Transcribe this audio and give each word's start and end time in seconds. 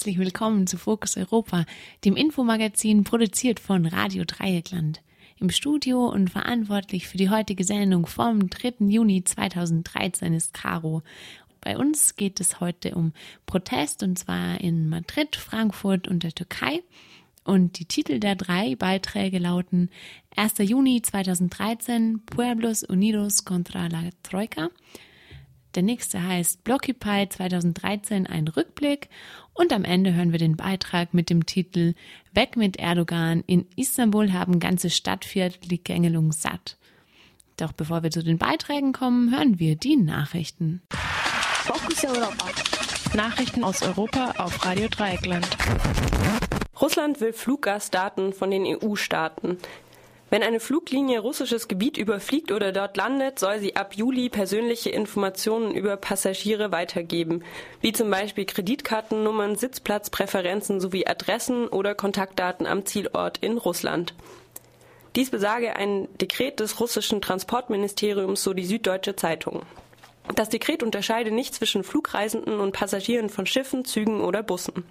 Herzlich 0.00 0.18
willkommen 0.18 0.66
zu 0.66 0.78
Fokus 0.78 1.18
Europa, 1.18 1.66
dem 2.06 2.16
Infomagazin 2.16 3.04
produziert 3.04 3.60
von 3.60 3.84
Radio 3.84 4.24
Dreieckland. 4.24 5.02
Im 5.38 5.50
Studio 5.50 6.08
und 6.08 6.30
verantwortlich 6.30 7.06
für 7.06 7.18
die 7.18 7.28
heutige 7.28 7.64
Sendung 7.64 8.06
vom 8.06 8.48
3. 8.48 8.86
Juni 8.88 9.24
2013 9.24 10.32
ist 10.32 10.54
Caro. 10.54 11.02
Bei 11.60 11.76
uns 11.76 12.16
geht 12.16 12.40
es 12.40 12.60
heute 12.60 12.94
um 12.94 13.12
Protest 13.44 14.02
und 14.02 14.18
zwar 14.18 14.58
in 14.62 14.88
Madrid, 14.88 15.36
Frankfurt 15.36 16.08
und 16.08 16.22
der 16.22 16.32
Türkei. 16.32 16.82
Und 17.44 17.78
die 17.78 17.84
Titel 17.84 18.20
der 18.20 18.36
drei 18.36 18.76
Beiträge 18.76 19.38
lauten 19.38 19.90
1. 20.34 20.60
Juni 20.60 21.02
2013 21.02 22.22
Pueblos 22.24 22.84
Unidos 22.84 23.44
contra 23.44 23.88
la 23.88 24.08
Troika. 24.22 24.70
Der 25.76 25.84
nächste 25.84 26.20
heißt 26.20 26.64
Blockupy 26.64 27.28
2013 27.28 28.26
ein 28.26 28.48
Rückblick 28.48 29.08
und 29.60 29.74
am 29.74 29.84
Ende 29.84 30.14
hören 30.14 30.32
wir 30.32 30.38
den 30.38 30.56
Beitrag 30.56 31.12
mit 31.12 31.28
dem 31.28 31.44
Titel 31.44 31.92
Weg 32.32 32.56
mit 32.56 32.78
Erdogan. 32.78 33.44
In 33.46 33.66
Istanbul 33.76 34.32
haben 34.32 34.58
ganze 34.58 34.88
Stadtviertel 34.88 35.68
die 35.68 35.84
Gängelung 35.84 36.32
satt. 36.32 36.78
Doch 37.58 37.72
bevor 37.72 38.02
wir 38.02 38.10
zu 38.10 38.24
den 38.24 38.38
Beiträgen 38.38 38.94
kommen, 38.94 39.36
hören 39.36 39.58
wir 39.58 39.76
die 39.76 39.98
Nachrichten. 39.98 40.80
Focus 40.90 42.04
Europa. 42.06 42.46
Nachrichten 43.14 43.62
aus 43.62 43.82
Europa 43.82 44.34
auf 44.38 44.64
Radio 44.64 44.88
Dreieckland. 44.88 45.46
Russland 46.80 47.20
will 47.20 47.34
Fluggastdaten 47.34 48.32
von 48.32 48.50
den 48.50 48.64
EU-Staaten. 48.64 49.58
Wenn 50.30 50.44
eine 50.44 50.60
Fluglinie 50.60 51.18
russisches 51.18 51.66
Gebiet 51.66 51.98
überfliegt 51.98 52.52
oder 52.52 52.70
dort 52.70 52.96
landet, 52.96 53.40
soll 53.40 53.58
sie 53.58 53.74
ab 53.74 53.96
Juli 53.96 54.28
persönliche 54.28 54.88
Informationen 54.88 55.74
über 55.74 55.96
Passagiere 55.96 56.70
weitergeben, 56.70 57.42
wie 57.80 57.92
zum 57.92 58.08
Beispiel 58.10 58.44
Kreditkartennummern, 58.44 59.56
Sitzplatzpräferenzen 59.56 60.80
sowie 60.80 61.04
Adressen 61.04 61.66
oder 61.66 61.96
Kontaktdaten 61.96 62.66
am 62.66 62.86
Zielort 62.86 63.38
in 63.38 63.58
Russland. 63.58 64.14
Dies 65.16 65.30
besage 65.30 65.74
ein 65.74 66.06
Dekret 66.20 66.60
des 66.60 66.78
russischen 66.78 67.20
Transportministeriums, 67.20 68.44
so 68.44 68.54
die 68.54 68.64
Süddeutsche 68.64 69.16
Zeitung. 69.16 69.62
Das 70.36 70.48
Dekret 70.48 70.84
unterscheide 70.84 71.32
nicht 71.32 71.56
zwischen 71.56 71.82
Flugreisenden 71.82 72.60
und 72.60 72.70
Passagieren 72.70 73.30
von 73.30 73.46
Schiffen, 73.46 73.84
Zügen 73.84 74.20
oder 74.20 74.44
Bussen. 74.44 74.84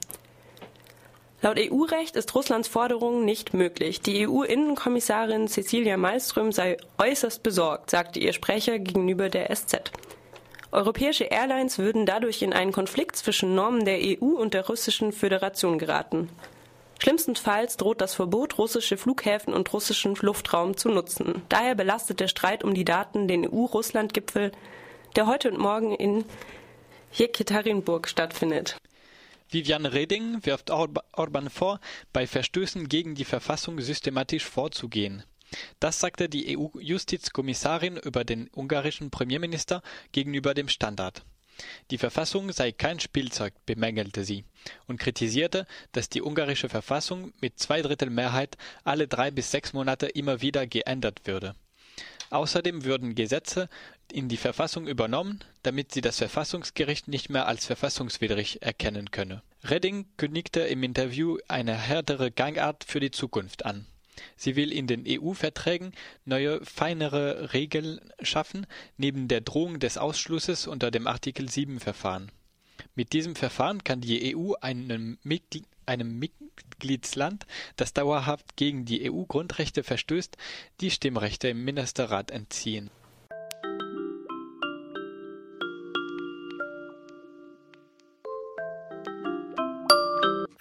Laut 1.42 1.58
EU-Recht 1.58 2.18
ist 2.18 2.36
Russlands 2.36 2.68
Forderung 2.68 3.24
nicht 3.24 3.54
möglich. 3.54 4.02
Die 4.02 4.28
EU-Innenkommissarin 4.28 5.48
Cecilia 5.48 5.96
Malmström 5.96 6.52
sei 6.52 6.76
äußerst 6.98 7.44
besorgt, 7.44 7.92
sagte 7.92 8.20
ihr 8.20 8.34
Sprecher 8.34 8.78
gegenüber 8.78 9.30
der 9.30 9.56
SZ. 9.56 9.92
Europäische 10.74 11.24
Airlines 11.24 11.78
würden 11.80 12.06
dadurch 12.06 12.42
in 12.42 12.52
einen 12.52 12.74
Konflikt 12.74 13.16
zwischen 13.16 13.56
Normen 13.56 13.86
der 13.86 14.00
EU 14.02 14.26
und 14.26 14.54
der 14.54 14.68
Russischen 14.68 15.14
Föderation 15.14 15.80
geraten. 15.80 16.30
Schlimmstenfalls 17.02 17.78
droht 17.78 18.02
das 18.02 18.16
Verbot, 18.16 18.58
russische 18.58 18.98
Flughäfen 18.98 19.54
und 19.54 19.72
russischen 19.72 20.16
Luftraum 20.16 20.76
zu 20.76 20.90
nutzen. 20.90 21.44
Daher 21.48 21.74
belastet 21.74 22.20
der 22.20 22.28
Streit 22.28 22.66
um 22.66 22.74
die 22.74 22.84
Daten 22.84 23.30
den 23.30 23.48
EU-Russland-Gipfel, 23.48 24.52
der 25.16 25.26
heute 25.26 25.50
und 25.50 25.58
morgen 25.58 25.96
in 25.96 26.26
Jekaterinburg 27.14 28.10
stattfindet. 28.10 28.76
Viviane 29.52 29.94
Reding 29.94 30.46
wirft 30.46 30.70
Orban 30.70 31.50
vor, 31.50 31.80
bei 32.14 32.28
Verstößen 32.28 32.88
gegen 32.88 33.16
die 33.16 33.26
Verfassung 33.26 33.82
systematisch 33.82 34.46
vorzugehen. 34.46 35.24
Das 35.80 36.00
sagte 36.00 36.30
die 36.30 36.56
EU-Justizkommissarin 36.58 37.98
über 37.98 38.24
den 38.24 38.50
ungarischen 38.54 39.10
Premierminister 39.10 39.82
gegenüber 40.12 40.54
dem 40.54 40.68
Standard. 40.68 41.24
Die 41.92 41.98
Verfassung 41.98 42.52
sei 42.52 42.72
kein 42.72 43.00
Spielzeug, 43.00 43.54
bemängelte 43.66 44.24
sie 44.24 44.46
und 44.88 45.00
kritisierte, 45.00 45.66
dass 45.92 46.10
die 46.10 46.22
ungarische 46.22 46.70
Verfassung 46.70 47.34
mit 47.42 47.60
Zweidrittelmehrheit 47.60 48.56
alle 48.84 49.08
drei 49.08 49.32
bis 49.32 49.52
sechs 49.52 49.74
Monate 49.74 50.06
immer 50.06 50.42
wieder 50.42 50.68
geändert 50.68 51.22
würde. 51.26 51.56
Außerdem 52.30 52.86
würden 52.86 53.16
Gesetze 53.16 53.70
in 54.12 54.30
die 54.30 54.38
Verfassung 54.38 54.88
übernommen, 54.88 55.40
damit 55.64 55.92
sie 55.92 56.02
das 56.02 56.18
Verfassungsgericht 56.18 57.08
nicht 57.08 57.30
mehr 57.30 57.48
als 57.48 57.66
verfassungswidrig 57.66 58.62
erkennen 58.62 59.12
könne. 59.12 59.42
Redding 59.64 60.06
kündigte 60.18 60.62
im 60.62 60.84
Interview 60.84 61.38
eine 61.48 61.76
härtere 61.76 62.32
Gangart 62.32 62.84
für 62.84 63.00
die 63.00 63.12
Zukunft 63.12 63.66
an. 63.66 63.86
Sie 64.36 64.56
will 64.56 64.72
in 64.72 64.88
den 64.88 65.06
EU-Verträgen 65.08 65.94
neue, 66.26 66.64
feinere 66.66 67.54
Regeln 67.54 68.00
schaffen, 68.22 68.66
neben 68.98 69.28
der 69.28 69.42
Drohung 69.42 69.80
des 69.80 69.98
Ausschlusses 69.98 70.68
unter 70.68 70.92
dem 70.92 71.08
Artikel 71.08 71.48
7-Verfahren. 71.48 72.32
Mit 72.96 73.14
diesem 73.14 73.36
Verfahren 73.36 73.84
kann 73.84 74.02
die 74.02 74.36
EU 74.36 74.54
einem, 74.62 75.18
Mitgl 75.24 75.62
einem 75.86 76.20
Mitgliedsland, 76.20 77.48
das 77.76 77.94
dauerhaft 77.94 78.56
gegen 78.56 78.86
die 78.86 79.10
EU-Grundrechte 79.12 79.84
verstößt, 79.84 80.38
die 80.82 80.92
Stimmrechte 80.92 81.50
im 81.50 81.64
Ministerrat 81.66 82.30
entziehen. 82.30 82.92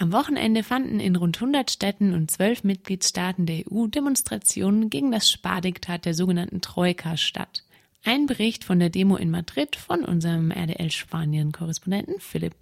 Am 0.09 0.15
Wochenende 0.15 0.63
fanden 0.63 1.01
in 1.01 1.17
rund 1.17 1.37
100 1.37 1.71
Städten 1.71 2.15
und 2.15 2.31
zwölf 2.31 2.65
Mitgliedstaaten 2.65 3.45
der 3.45 3.65
EU 3.71 3.89
Demonstrationen 3.89 4.89
gegen 4.89 5.13
das 5.13 5.31
Spardiktat 5.31 6.07
der 6.07 6.15
sogenannten 6.15 6.63
Troika 6.63 7.19
statt. 7.19 7.63
Ein 8.07 8.25
Bericht 8.25 8.65
von 8.65 8.79
der 8.79 8.89
Demo 8.89 9.17
in 9.17 9.31
Madrid 9.31 9.77
von 9.77 10.07
unserem 10.07 10.51
RDL 10.51 10.91
Spanien-Korrespondenten 10.91 12.21
Philipp. 12.21 12.55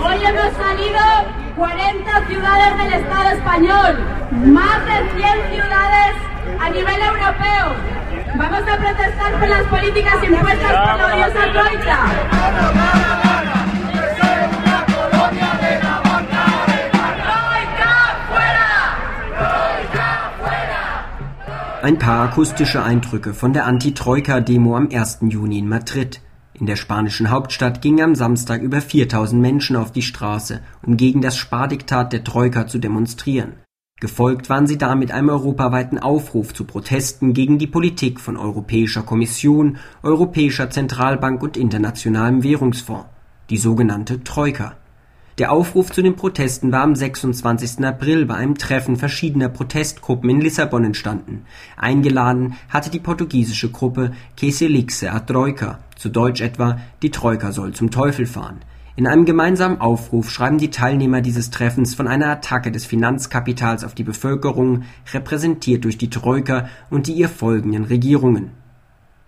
Hoy 0.00 0.18
hemos 0.18 0.56
salido 0.56 1.44
40 1.56 1.93
ciudades 2.34 2.78
del 2.78 2.92
Estado 2.94 3.28
español, 3.30 3.92
más 4.52 4.84
de 4.86 4.96
100 5.16 5.52
ciudades 5.52 6.14
a 6.60 6.68
nivel 6.70 7.00
europeo. 7.00 7.66
Vamos 8.36 8.62
a 8.68 8.76
protestar 8.76 9.38
por 9.38 9.48
las 9.48 9.62
políticas 9.64 10.16
impuestas 10.24 10.72
por 10.72 10.98
la 10.98 11.06
odiosa 11.06 11.52
Troika. 11.52 11.98
Ein 21.82 21.98
paar 21.98 22.30
akustische 22.30 22.82
Eindrücke 22.82 23.34
von 23.34 23.52
der 23.52 23.66
Anti-Troika-Demo 23.66 24.74
am 24.74 24.88
1. 24.90 25.18
Juni 25.28 25.58
in 25.58 25.68
Madrid. 25.68 26.18
In 26.60 26.66
der 26.66 26.76
spanischen 26.76 27.30
Hauptstadt 27.30 27.82
gingen 27.82 28.00
am 28.00 28.14
Samstag 28.14 28.62
über 28.62 28.80
4000 28.80 29.42
Menschen 29.42 29.74
auf 29.74 29.90
die 29.90 30.02
Straße, 30.02 30.60
um 30.82 30.96
gegen 30.96 31.20
das 31.20 31.36
Spardiktat 31.36 32.12
der 32.12 32.22
Troika 32.22 32.68
zu 32.68 32.78
demonstrieren. 32.78 33.54
Gefolgt 34.00 34.48
waren 34.48 34.68
sie 34.68 34.78
damit 34.78 35.10
einem 35.10 35.30
europaweiten 35.30 35.98
Aufruf 35.98 36.54
zu 36.54 36.64
Protesten 36.64 37.32
gegen 37.32 37.58
die 37.58 37.66
Politik 37.66 38.20
von 38.20 38.36
Europäischer 38.36 39.02
Kommission, 39.02 39.78
Europäischer 40.04 40.70
Zentralbank 40.70 41.42
und 41.42 41.56
Internationalem 41.56 42.44
Währungsfonds, 42.44 43.06
die 43.50 43.56
sogenannte 43.56 44.22
Troika. 44.22 44.76
Der 45.38 45.50
Aufruf 45.50 45.90
zu 45.90 46.00
den 46.00 46.14
Protesten 46.14 46.70
war 46.70 46.82
am 46.82 46.94
26. 46.94 47.84
April 47.84 48.24
bei 48.26 48.34
einem 48.36 48.56
Treffen 48.56 48.94
verschiedener 48.94 49.48
Protestgruppen 49.48 50.30
in 50.30 50.40
Lissabon 50.40 50.84
entstanden. 50.84 51.46
Eingeladen 51.76 52.54
hatte 52.68 52.88
die 52.88 53.00
portugiesische 53.00 53.72
Gruppe 53.72 54.12
Que 54.36 54.52
se 54.52 54.68
lixe 54.68 55.10
a 55.10 55.18
Troika, 55.18 55.80
zu 56.04 56.10
Deutsch 56.10 56.42
etwa 56.42 56.80
Die 57.00 57.10
Troika 57.10 57.50
soll 57.50 57.72
zum 57.72 57.90
Teufel 57.90 58.26
fahren. 58.26 58.60
In 58.94 59.06
einem 59.06 59.24
gemeinsamen 59.24 59.80
Aufruf 59.80 60.30
schreiben 60.30 60.58
die 60.58 60.68
Teilnehmer 60.68 61.22
dieses 61.22 61.48
Treffens 61.48 61.94
von 61.94 62.08
einer 62.08 62.26
Attacke 62.26 62.70
des 62.70 62.84
Finanzkapitals 62.84 63.84
auf 63.84 63.94
die 63.94 64.04
Bevölkerung, 64.04 64.82
repräsentiert 65.14 65.82
durch 65.82 65.96
die 65.96 66.10
Troika 66.10 66.68
und 66.90 67.06
die 67.06 67.14
ihr 67.14 67.30
folgenden 67.30 67.84
Regierungen. 67.84 68.50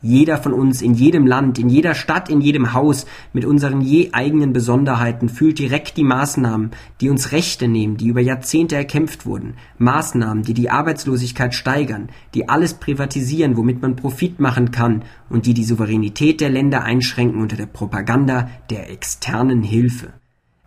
Jeder 0.02 0.36
von 0.36 0.52
uns 0.52 0.82
in 0.82 0.92
jedem 0.92 1.26
Land, 1.26 1.58
in 1.58 1.70
jeder 1.70 1.94
Stadt, 1.94 2.28
in 2.28 2.42
jedem 2.42 2.74
Haus 2.74 3.06
mit 3.32 3.46
unseren 3.46 3.80
je 3.80 4.10
eigenen 4.12 4.52
Besonderheiten 4.52 5.30
fühlt 5.30 5.58
direkt 5.58 5.96
die 5.96 6.04
Maßnahmen, 6.04 6.72
die 7.00 7.08
uns 7.08 7.32
Rechte 7.32 7.66
nehmen, 7.66 7.96
die 7.96 8.08
über 8.08 8.20
Jahrzehnte 8.20 8.76
erkämpft 8.76 9.24
wurden, 9.24 9.54
Maßnahmen, 9.78 10.42
die 10.42 10.52
die 10.52 10.68
Arbeitslosigkeit 10.68 11.54
steigern, 11.54 12.10
die 12.34 12.48
alles 12.48 12.74
privatisieren, 12.74 13.56
womit 13.56 13.80
man 13.80 13.96
Profit 13.96 14.38
machen 14.38 14.70
kann 14.70 15.02
und 15.30 15.46
die 15.46 15.54
die 15.54 15.64
Souveränität 15.64 16.42
der 16.42 16.50
Länder 16.50 16.82
einschränken 16.84 17.40
unter 17.40 17.56
der 17.56 17.66
Propaganda 17.66 18.50
der 18.68 18.90
externen 18.90 19.62
Hilfe. 19.62 20.12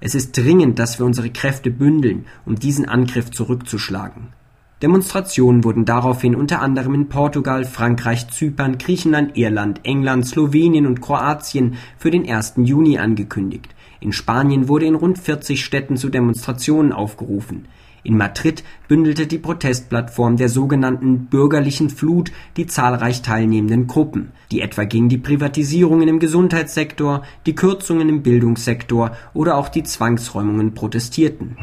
Es 0.02 0.16
ist 0.16 0.36
dringend, 0.36 0.80
dass 0.80 0.98
wir 0.98 1.06
unsere 1.06 1.30
Kräfte 1.30 1.70
bündeln, 1.70 2.26
um 2.46 2.56
diesen 2.56 2.88
Angriff 2.88 3.30
zurückzuschlagen. 3.32 4.30
Demonstrationen 4.82 5.66
wurden 5.66 5.84
daraufhin 5.84 6.36
unter 6.36 6.62
anderem 6.62 6.94
in 6.94 7.10
Portugal, 7.10 7.66
Frankreich, 7.66 8.30
Zypern, 8.30 8.78
Griechenland, 8.78 9.36
Irland, 9.36 9.82
England, 9.84 10.26
Slowenien 10.26 10.86
und 10.88 11.02
Kroatien 11.02 11.76
für 11.98 12.12
den 12.12 12.30
1. 12.30 12.54
Juni 12.58 12.98
angekündigt. 12.98 13.68
In 14.00 14.14
Spanien 14.14 14.70
wurde 14.70 14.86
in 14.86 14.96
rund 14.96 15.20
40 15.20 15.66
Städten 15.66 15.98
zu 15.98 16.08
Demonstrationen 16.08 16.94
aufgerufen. 16.94 17.68
In 18.04 18.18
Madrid 18.18 18.64
bündelte 18.88 19.28
die 19.28 19.38
Protestplattform 19.38 20.38
der 20.38 20.50
sogenannten 20.50 21.26
Bürgerlichen 21.26 21.90
Flut 21.90 22.32
die 22.58 22.66
zahlreich 22.66 23.22
teilnehmenden 23.22 23.88
Gruppen, 23.88 24.32
die 24.52 24.62
etwa 24.62 24.84
gegen 24.86 25.10
die 25.10 25.18
Privatisierungen 25.18 26.08
im 26.08 26.20
Gesundheitssektor, 26.20 27.24
die 27.46 27.56
Kürzungen 27.56 28.10
im 28.10 28.24
Bildungssektor 28.24 29.12
oder 29.34 29.58
auch 29.58 29.70
die 29.70 29.84
Zwangsräumungen 29.84 30.74
protestierten. 30.74 31.58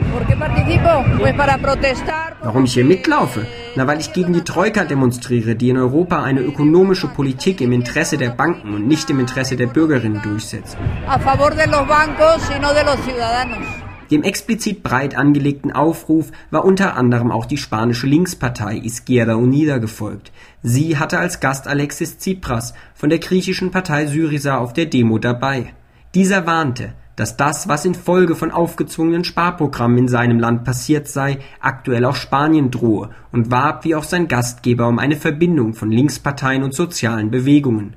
Warum 2.43 2.65
ich 2.65 2.75
hier 2.75 2.85
mitlaufe? 2.85 3.47
Na, 3.77 3.87
weil 3.87 4.01
ich 4.01 4.13
gegen 4.13 4.33
die 4.33 4.43
Troika 4.43 4.85
demonstriere, 4.85 5.55
die 5.57 5.71
in 5.71 5.79
Europa 5.79 6.23
eine 6.23 6.41
ökonomische 6.41 7.09
Politik 7.09 7.61
im 7.61 7.73
Interesse 7.73 8.17
der 8.17 8.31
Banken 8.31 8.75
und 8.75 8.87
nicht 8.87 9.11
im 9.11 9.21
Interesse 9.21 9.57
der 9.57 9.67
Bürgerinnen 9.67 10.21
durchsetzt. 10.23 10.77
A 11.07 11.19
favor 11.19 11.51
de 11.51 11.67
los 11.67 11.87
bancos 11.87 12.49
y 12.51 12.61
no 12.61 12.73
de 12.73 12.85
los 12.85 12.97
ciudadanos. 13.05 13.86
Dem 14.11 14.23
explizit 14.23 14.83
breit 14.83 15.17
angelegten 15.17 15.73
Aufruf 15.73 16.31
war 16.51 16.65
unter 16.65 16.97
anderem 16.97 17.31
auch 17.33 17.47
die 17.47 17.57
spanische 17.57 18.07
Linkspartei 18.07 18.77
Izquierda 18.77 19.35
Unida 19.35 19.79
gefolgt. 19.79 20.33
Sie 20.63 20.97
hatte 20.99 21.19
als 21.19 21.41
Gast 21.41 21.67
Alexis 21.67 22.19
Tsipras 22.19 22.75
von 22.95 23.09
der 23.11 23.19
griechischen 23.19 23.71
Partei 23.71 24.07
Syriza 24.07 24.59
auf 24.59 24.73
der 24.73 24.87
Demo 24.87 25.19
dabei. 25.19 25.75
Dieser 26.15 26.47
warnte, 26.47 26.95
dass 27.17 27.37
das, 27.37 27.67
was 27.67 27.85
in 27.85 27.95
Folge 27.95 28.37
von 28.37 28.51
aufgezwungenen 28.51 29.25
Sparprogrammen 29.25 29.99
in 29.99 30.09
seinem 30.09 30.39
Land 30.39 30.65
passiert 30.65 31.09
sei, 31.09 31.39
aktuell 31.61 32.05
auch 32.05 32.15
Spanien 32.15 32.71
drohe 32.71 33.11
und 33.33 33.51
warb 33.51 33.85
wie 33.85 33.95
auch 33.95 34.05
sein 34.05 34.29
Gastgeber 34.29 34.87
um 34.87 34.99
eine 34.99 35.17
Verbindung 35.17 35.75
von 35.75 35.91
Linksparteien 35.91 36.63
und 36.63 36.75
sozialen 36.75 37.31
Bewegungen. 37.31 37.97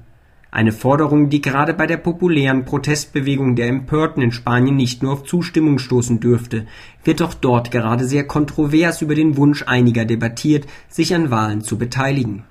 Eine 0.52 0.72
Forderung, 0.72 1.30
die 1.30 1.42
gerade 1.42 1.76
bei 1.76 1.86
der 1.86 1.98
populären 1.98 2.66
Protestbewegung 2.66 3.56
der 3.56 3.68
Empörten 3.68 4.24
in 4.24 4.32
Spanien 4.32 4.76
nicht 4.76 5.04
nur 5.04 5.14
auf 5.14 5.24
Zustimmung 5.24 5.78
stoßen 5.78 6.20
dürfte, 6.20 6.66
wird 7.04 7.22
doch 7.22 7.36
dort 7.36 7.70
gerade 7.70 8.06
sehr 8.06 8.26
kontrovers 8.26 9.04
über 9.04 9.14
den 9.14 9.38
Wunsch 9.38 9.64
einiger 9.68 10.06
debattiert, 10.06 10.66
sich 10.88 11.14
an 11.14 11.30
Wahlen 11.30 11.62
zu 11.62 11.78
beteiligen. 11.78 12.46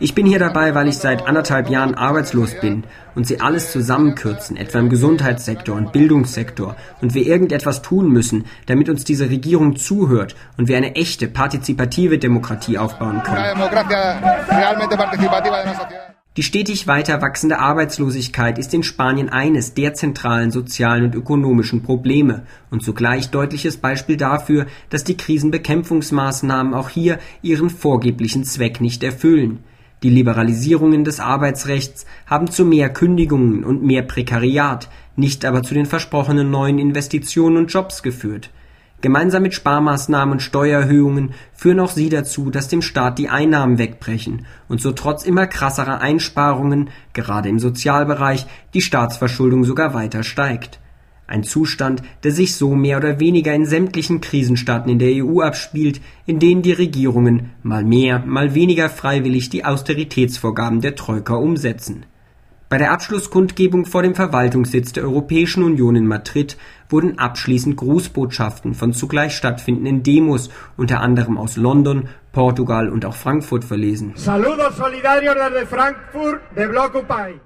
Ich 0.00 0.14
bin 0.14 0.26
hier 0.26 0.38
dabei, 0.38 0.74
weil 0.74 0.86
ich 0.86 0.98
seit 0.98 1.26
anderthalb 1.26 1.70
Jahren 1.70 1.94
arbeitslos 1.94 2.54
bin 2.60 2.84
und 3.14 3.26
sie 3.26 3.40
alles 3.40 3.72
zusammenkürzen, 3.72 4.58
etwa 4.58 4.80
im 4.80 4.90
Gesundheitssektor 4.90 5.74
und 5.74 5.92
Bildungssektor, 5.92 6.76
und 7.00 7.14
wir 7.14 7.26
irgendetwas 7.26 7.80
tun 7.80 8.10
müssen, 8.10 8.44
damit 8.66 8.90
uns 8.90 9.04
diese 9.04 9.30
Regierung 9.30 9.76
zuhört 9.76 10.36
und 10.58 10.68
wir 10.68 10.76
eine 10.76 10.94
echte 10.94 11.26
partizipative 11.26 12.18
Demokratie 12.18 12.76
aufbauen 12.76 13.22
können. 13.22 13.56
Die 16.36 16.42
stetig 16.42 16.86
weiter 16.86 17.22
wachsende 17.22 17.60
Arbeitslosigkeit 17.60 18.58
ist 18.58 18.74
in 18.74 18.82
Spanien 18.82 19.30
eines 19.30 19.72
der 19.72 19.94
zentralen 19.94 20.50
sozialen 20.50 21.04
und 21.04 21.14
ökonomischen 21.14 21.82
Probleme 21.82 22.42
und 22.70 22.82
zugleich 22.82 23.30
deutliches 23.30 23.78
Beispiel 23.78 24.18
dafür, 24.18 24.66
dass 24.90 25.02
die 25.02 25.16
Krisenbekämpfungsmaßnahmen 25.16 26.74
auch 26.74 26.90
hier 26.90 27.18
ihren 27.40 27.70
vorgeblichen 27.70 28.44
Zweck 28.44 28.82
nicht 28.82 29.02
erfüllen. 29.02 29.60
Die 30.02 30.10
Liberalisierungen 30.10 31.04
des 31.04 31.20
Arbeitsrechts 31.20 32.04
haben 32.26 32.50
zu 32.50 32.66
mehr 32.66 32.90
Kündigungen 32.90 33.64
und 33.64 33.82
mehr 33.82 34.02
Prekariat, 34.02 34.90
nicht 35.16 35.46
aber 35.46 35.62
zu 35.62 35.72
den 35.72 35.86
versprochenen 35.86 36.50
neuen 36.50 36.78
Investitionen 36.78 37.56
und 37.56 37.72
Jobs 37.72 38.02
geführt. 38.02 38.50
Gemeinsam 39.02 39.42
mit 39.42 39.52
Sparmaßnahmen 39.52 40.32
und 40.32 40.40
Steuererhöhungen 40.40 41.34
führen 41.52 41.80
auch 41.80 41.90
sie 41.90 42.08
dazu, 42.08 42.50
dass 42.50 42.68
dem 42.68 42.80
Staat 42.80 43.18
die 43.18 43.28
Einnahmen 43.28 43.78
wegbrechen 43.78 44.46
und 44.68 44.80
so 44.80 44.92
trotz 44.92 45.24
immer 45.24 45.46
krasserer 45.46 46.00
Einsparungen, 46.00 46.88
gerade 47.12 47.50
im 47.50 47.58
Sozialbereich, 47.58 48.46
die 48.72 48.80
Staatsverschuldung 48.80 49.64
sogar 49.64 49.92
weiter 49.92 50.22
steigt. 50.22 50.80
Ein 51.26 51.42
Zustand, 51.42 52.02
der 52.22 52.30
sich 52.32 52.54
so 52.54 52.74
mehr 52.74 52.96
oder 52.98 53.20
weniger 53.20 53.52
in 53.52 53.66
sämtlichen 53.66 54.20
Krisenstaaten 54.20 54.90
in 54.90 54.98
der 54.98 55.24
EU 55.24 55.40
abspielt, 55.40 56.00
in 56.24 56.38
denen 56.38 56.62
die 56.62 56.72
Regierungen 56.72 57.50
mal 57.62 57.84
mehr, 57.84 58.20
mal 58.20 58.54
weniger 58.54 58.88
freiwillig 58.88 59.50
die 59.50 59.64
Austeritätsvorgaben 59.64 60.80
der 60.80 60.94
Troika 60.94 61.34
umsetzen 61.34 62.06
bei 62.68 62.78
der 62.78 62.90
Abschlusskundgebung 62.90 63.86
vor 63.86 64.02
dem 64.02 64.16
Verwaltungssitz 64.16 64.92
der 64.92 65.04
Europäischen 65.04 65.62
Union 65.62 65.94
in 65.94 66.06
Madrid 66.06 66.56
wurden 66.88 67.18
abschließend 67.18 67.76
Grußbotschaften 67.76 68.74
von 68.74 68.92
zugleich 68.92 69.36
stattfindenden 69.36 70.02
Demos 70.02 70.50
unter 70.76 71.00
anderem 71.00 71.38
aus 71.38 71.56
London, 71.56 72.08
Portugal 72.32 72.88
und 72.88 73.04
auch 73.04 73.14
Frankfurt 73.14 73.64
verlesen. 73.64 74.14
Saludos 74.16 74.76
solidarios 74.76 75.34
desde 75.34 75.66
Frankfurt 75.66 76.40
de 76.56 76.66
Blockupy. 76.68 77.40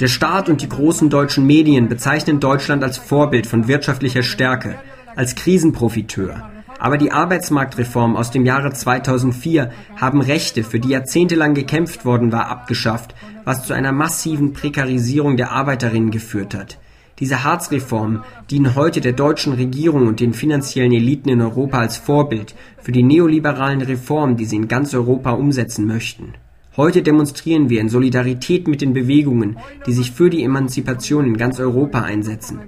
Der 0.00 0.08
Staat 0.08 0.48
und 0.48 0.62
die 0.62 0.68
großen 0.68 1.10
deutschen 1.10 1.46
Medien 1.46 1.88
bezeichnen 1.88 2.40
Deutschland 2.40 2.84
als 2.84 2.98
Vorbild 2.98 3.46
von 3.46 3.68
wirtschaftlicher 3.68 4.22
Stärke, 4.22 4.78
als 5.16 5.34
Krisenprofiteur. 5.34 6.55
Aber 6.86 6.98
die 6.98 7.10
Arbeitsmarktreform 7.10 8.14
aus 8.14 8.30
dem 8.30 8.46
Jahre 8.46 8.72
2004 8.72 9.72
haben 9.96 10.20
Rechte, 10.20 10.62
für 10.62 10.78
die 10.78 10.90
jahrzehntelang 10.90 11.52
gekämpft 11.52 12.04
worden 12.04 12.30
war, 12.30 12.46
abgeschafft, 12.46 13.12
was 13.44 13.66
zu 13.66 13.72
einer 13.72 13.90
massiven 13.90 14.52
Prekarisierung 14.52 15.36
der 15.36 15.50
Arbeiterinnen 15.50 16.12
geführt 16.12 16.54
hat. 16.54 16.78
Diese 17.18 17.42
Hartz-Reformen 17.42 18.22
dienen 18.52 18.76
heute 18.76 19.00
der 19.00 19.14
deutschen 19.14 19.54
Regierung 19.54 20.06
und 20.06 20.20
den 20.20 20.32
finanziellen 20.32 20.92
Eliten 20.92 21.28
in 21.28 21.40
Europa 21.40 21.80
als 21.80 21.96
Vorbild 21.96 22.54
für 22.80 22.92
die 22.92 23.02
neoliberalen 23.02 23.80
Reformen, 23.80 24.36
die 24.36 24.44
sie 24.44 24.54
in 24.54 24.68
ganz 24.68 24.94
Europa 24.94 25.32
umsetzen 25.32 25.88
möchten. 25.88 26.34
Heute 26.76 27.02
demonstrieren 27.02 27.68
wir 27.68 27.80
in 27.80 27.88
Solidarität 27.88 28.68
mit 28.68 28.80
den 28.80 28.92
Bewegungen, 28.92 29.58
die 29.86 29.92
sich 29.92 30.12
für 30.12 30.30
die 30.30 30.44
Emanzipation 30.44 31.26
in 31.26 31.36
ganz 31.36 31.58
Europa 31.58 32.02
einsetzen. 32.02 32.60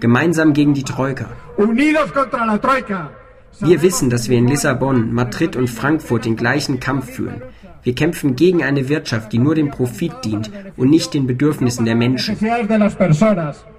Gemeinsam 0.00 0.54
gegen 0.54 0.74
die 0.74 0.82
Troika. 0.82 1.26
Unidos 1.56 2.12
contra 2.12 2.44
la 2.44 2.58
Troika. 2.58 3.19
Wir 3.58 3.82
wissen, 3.82 4.08
dass 4.08 4.28
wir 4.28 4.38
in 4.38 4.48
Lissabon, 4.48 5.12
Madrid 5.12 5.56
und 5.56 5.68
Frankfurt 5.68 6.24
den 6.24 6.36
gleichen 6.36 6.80
Kampf 6.80 7.10
führen. 7.10 7.42
Wir 7.82 7.94
kämpfen 7.94 8.36
gegen 8.36 8.62
eine 8.62 8.88
Wirtschaft, 8.88 9.32
die 9.32 9.38
nur 9.38 9.54
dem 9.54 9.70
Profit 9.70 10.12
dient 10.24 10.50
und 10.76 10.90
nicht 10.90 11.14
den 11.14 11.26
Bedürfnissen 11.26 11.84
der 11.84 11.94
Menschen. 11.94 12.36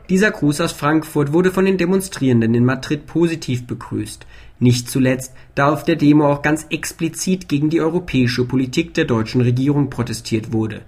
Dieser 0.10 0.32
Gruß 0.32 0.62
aus 0.62 0.72
Frankfurt 0.72 1.32
wurde 1.34 1.52
von 1.52 1.66
den 1.66 1.78
Demonstrierenden 1.78 2.54
in 2.54 2.66
Madrid 2.66 3.06
positiv 3.06 3.66
begrüßt. 3.66 4.26
Nicht 4.60 4.90
zuletzt, 4.90 5.34
da 5.56 5.72
auf 5.72 5.84
der 5.84 5.96
Demo 5.96 6.32
auch 6.32 6.42
ganz 6.42 6.68
explizit 6.70 7.48
gegen 7.48 7.70
die 7.70 7.82
europäische 7.82 8.46
Politik 8.46 8.94
der 8.94 9.06
deutschen 9.06 9.42
Regierung 9.42 9.90
protestiert 9.90 10.52
wurde. 10.54 10.82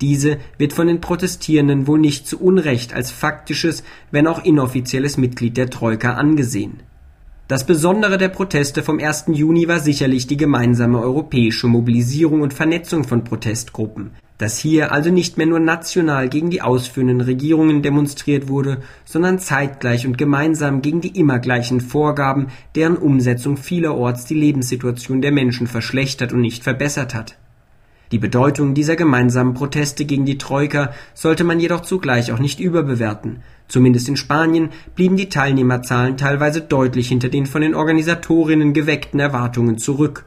Diese 0.00 0.38
wird 0.58 0.72
von 0.72 0.86
den 0.86 1.00
Protestierenden 1.00 1.86
wohl 1.86 1.98
nicht 1.98 2.26
zu 2.26 2.40
Unrecht 2.40 2.92
als 2.92 3.10
faktisches, 3.10 3.84
wenn 4.10 4.26
auch 4.26 4.44
inoffizielles 4.44 5.16
Mitglied 5.16 5.56
der 5.56 5.70
Troika 5.70 6.14
angesehen. 6.14 6.80
Das 7.46 7.66
Besondere 7.66 8.16
der 8.16 8.30
Proteste 8.30 8.82
vom 8.82 8.98
1. 8.98 9.26
Juni 9.28 9.68
war 9.68 9.78
sicherlich 9.78 10.26
die 10.26 10.38
gemeinsame 10.38 10.98
europäische 10.98 11.66
Mobilisierung 11.66 12.40
und 12.40 12.54
Vernetzung 12.54 13.04
von 13.04 13.22
Protestgruppen. 13.22 14.12
Dass 14.38 14.56
hier 14.56 14.92
also 14.92 15.10
nicht 15.10 15.36
mehr 15.36 15.46
nur 15.46 15.60
national 15.60 16.30
gegen 16.30 16.48
die 16.48 16.62
ausführenden 16.62 17.20
Regierungen 17.20 17.82
demonstriert 17.82 18.48
wurde, 18.48 18.78
sondern 19.04 19.38
zeitgleich 19.38 20.06
und 20.06 20.16
gemeinsam 20.16 20.80
gegen 20.80 21.02
die 21.02 21.20
immer 21.20 21.38
gleichen 21.38 21.82
Vorgaben, 21.82 22.46
deren 22.76 22.96
Umsetzung 22.96 23.58
vielerorts 23.58 24.24
die 24.24 24.40
Lebenssituation 24.40 25.20
der 25.20 25.30
Menschen 25.30 25.66
verschlechtert 25.66 26.32
und 26.32 26.40
nicht 26.40 26.62
verbessert 26.62 27.14
hat. 27.14 27.36
Die 28.10 28.18
Bedeutung 28.18 28.72
dieser 28.72 28.96
gemeinsamen 28.96 29.52
Proteste 29.52 30.06
gegen 30.06 30.24
die 30.24 30.38
Troika 30.38 30.92
sollte 31.12 31.44
man 31.44 31.60
jedoch 31.60 31.82
zugleich 31.82 32.32
auch 32.32 32.38
nicht 32.38 32.58
überbewerten. 32.58 33.42
Zumindest 33.68 34.08
in 34.08 34.16
Spanien 34.16 34.70
blieben 34.94 35.16
die 35.16 35.28
Teilnehmerzahlen 35.28 36.16
teilweise 36.16 36.60
deutlich 36.60 37.08
hinter 37.08 37.28
den 37.28 37.46
von 37.46 37.62
den 37.62 37.74
Organisatorinnen 37.74 38.72
geweckten 38.72 39.20
Erwartungen 39.20 39.78
zurück. 39.78 40.26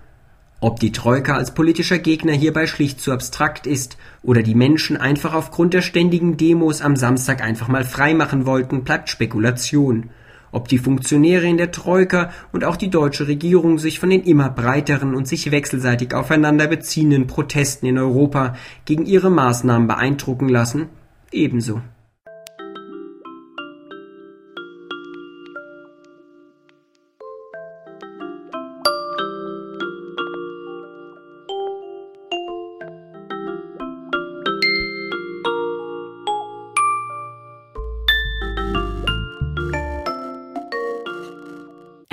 Ob 0.60 0.80
die 0.80 0.92
Troika 0.92 1.36
als 1.36 1.54
politischer 1.54 2.00
Gegner 2.00 2.34
hierbei 2.34 2.66
schlicht 2.66 3.00
zu 3.00 3.12
abstrakt 3.12 3.68
ist 3.68 3.98
oder 4.24 4.42
die 4.42 4.56
Menschen 4.56 4.98
einfach 4.98 5.36
aufgrund 5.36 5.76
der 5.76 5.84
ständigen 5.84 6.36
Demos 6.36 6.82
am 6.82 6.96
Samstag 6.96 7.44
einfach 7.44 7.68
mal 7.68 7.84
freimachen 7.84 8.48
wollten, 8.48 8.84
bleibt 8.84 9.10
Spekulation. 9.10 10.10
ob 10.52 10.68
die 10.68 10.78
Funktionäre 10.78 11.46
in 11.46 11.58
der 11.58 11.72
Troika 11.72 12.32
und 12.52 12.64
auch 12.64 12.78
die 12.78 12.90
deutsche 12.90 13.28
Regierung 13.28 13.80
sich 13.80 14.00
von 14.00 14.10
den 14.10 14.24
immer 14.24 14.50
breiteren 14.50 15.14
und 15.14 15.28
sich 15.28 15.52
wechselseitig 15.52 16.14
aufeinander 16.14 16.68
beziehenden 16.68 17.28
Protesten 17.28 17.86
in 17.86 17.98
Europa 17.98 18.56
gegen 18.86 19.06
ihre 19.06 19.30
Maßnahmen 19.30 19.88
beeindrucken 19.88 20.50
lassen, 20.50 20.88
ebenso. 21.32 21.82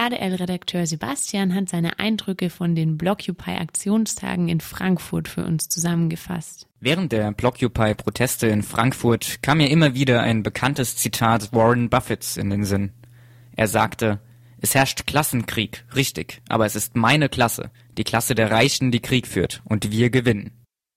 RDL-Redakteur 0.04 0.86
Sebastian 0.86 1.54
hat 1.54 1.70
seine 1.70 1.98
Eindrücke 1.98 2.50
von 2.50 2.74
den 2.74 2.98
Blockupy-Aktionstagen 2.98 4.50
in 4.50 4.60
Frankfurt 4.60 5.28
für 5.28 5.46
uns 5.46 5.70
zusammengefasst. 5.70 6.66
Während 6.78 7.12
der 7.12 7.32
Blockupy-Proteste 7.32 8.48
in 8.48 8.62
Frankfurt 8.62 9.42
kam 9.42 9.58
mir 9.58 9.70
immer 9.70 9.94
wieder 9.94 10.20
ein 10.20 10.42
bekanntes 10.42 10.96
Zitat 10.96 11.54
Warren 11.54 11.88
Buffetts 11.88 12.36
in 12.36 12.50
den 12.50 12.64
Sinn. 12.64 12.92
Er 13.56 13.66
sagte, 13.66 14.20
es 14.60 14.74
herrscht 14.74 15.06
Klassenkrieg, 15.06 15.86
richtig, 15.94 16.42
aber 16.50 16.66
es 16.66 16.76
ist 16.76 16.96
meine 16.96 17.30
Klasse, 17.30 17.70
die 17.96 18.04
Klasse 18.04 18.34
der 18.34 18.50
Reichen, 18.50 18.90
die 18.90 19.00
Krieg 19.00 19.26
führt, 19.26 19.62
und 19.64 19.90
wir 19.90 20.10
gewinnen. 20.10 20.50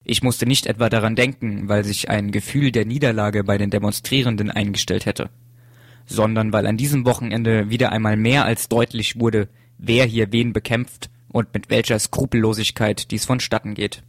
Ich 0.04 0.22
musste 0.22 0.46
nicht 0.46 0.66
etwa 0.66 0.90
daran 0.90 1.16
denken, 1.16 1.70
weil 1.70 1.86
sich 1.86 2.10
ein 2.10 2.32
Gefühl 2.32 2.74
der 2.74 2.86
Niederlage 2.86 3.46
bei 3.46 3.58
den 3.58 3.70
Demonstrierenden 3.70 4.52
eingestellt 4.52 5.06
hätte 5.06 5.30
sondern 6.08 6.52
weil 6.52 6.66
an 6.66 6.78
diesem 6.78 7.06
Wochenende 7.06 7.70
wieder 7.70 7.92
einmal 7.92 8.18
mehr 8.18 8.46
als 8.46 8.70
deutlich 8.70 9.20
wurde, 9.20 9.50
wer 9.78 10.06
hier 10.06 10.32
wen 10.32 10.54
bekämpft 10.54 11.12
und 11.28 11.54
mit 11.54 11.70
welcher 11.70 12.00
Skrupellosigkeit 12.00 13.12
dies 13.12 13.26
vonstatten 13.26 13.76
geht. 13.76 14.04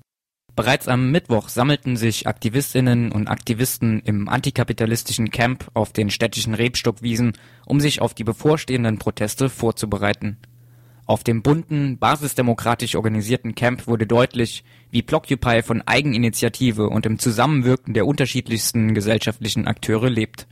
Bereits 0.57 0.88
am 0.88 1.12
Mittwoch 1.12 1.49
sammelten 1.49 1.97
sich 1.97 2.26
Aktivistinnen 2.26 3.12
und 3.12 3.28
Aktivisten 3.28 4.00
im 4.00 4.28
antikapitalistischen 4.28 5.31
Camp 5.31 5.71
auf 5.75 5.93
den 5.93 6.11
städtischen 6.11 6.55
Rebstockwiesen, 6.55 7.35
um 7.67 7.78
sich 7.78 8.00
auf 8.00 8.14
die 8.14 8.25
bevorstehenden 8.25 8.99
Proteste 8.99 9.50
vorzubereiten. 9.50 10.37
Auf 11.07 11.23
dem 11.23 11.43
bunten, 11.43 11.99
basisdemokratisch 11.99 12.97
organisierten 12.97 13.55
Camp 13.55 13.87
wurde 13.87 14.07
deutlich, 14.07 14.64
wie 14.90 15.02
Blockupy 15.02 15.62
von 15.62 15.81
Eigeninitiative 15.87 16.88
und 16.88 17.07
im 17.07 17.19
Zusammenwirken 17.19 17.95
der 17.95 18.07
unterschiedlichsten 18.07 18.95
gesellschaftlichen 18.95 19.67
Akteure 19.67 20.11
lebt. 20.11 20.49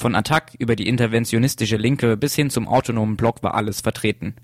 Von 0.00 0.14
Attac 0.14 0.54
über 0.58 0.76
die 0.76 0.88
interventionistische 0.88 1.76
Linke 1.76 2.16
bis 2.16 2.34
hin 2.34 2.48
zum 2.48 2.66
autonomen 2.66 3.18
Block 3.18 3.42
war 3.42 3.52
alles 3.52 3.82
vertreten. 3.82 4.34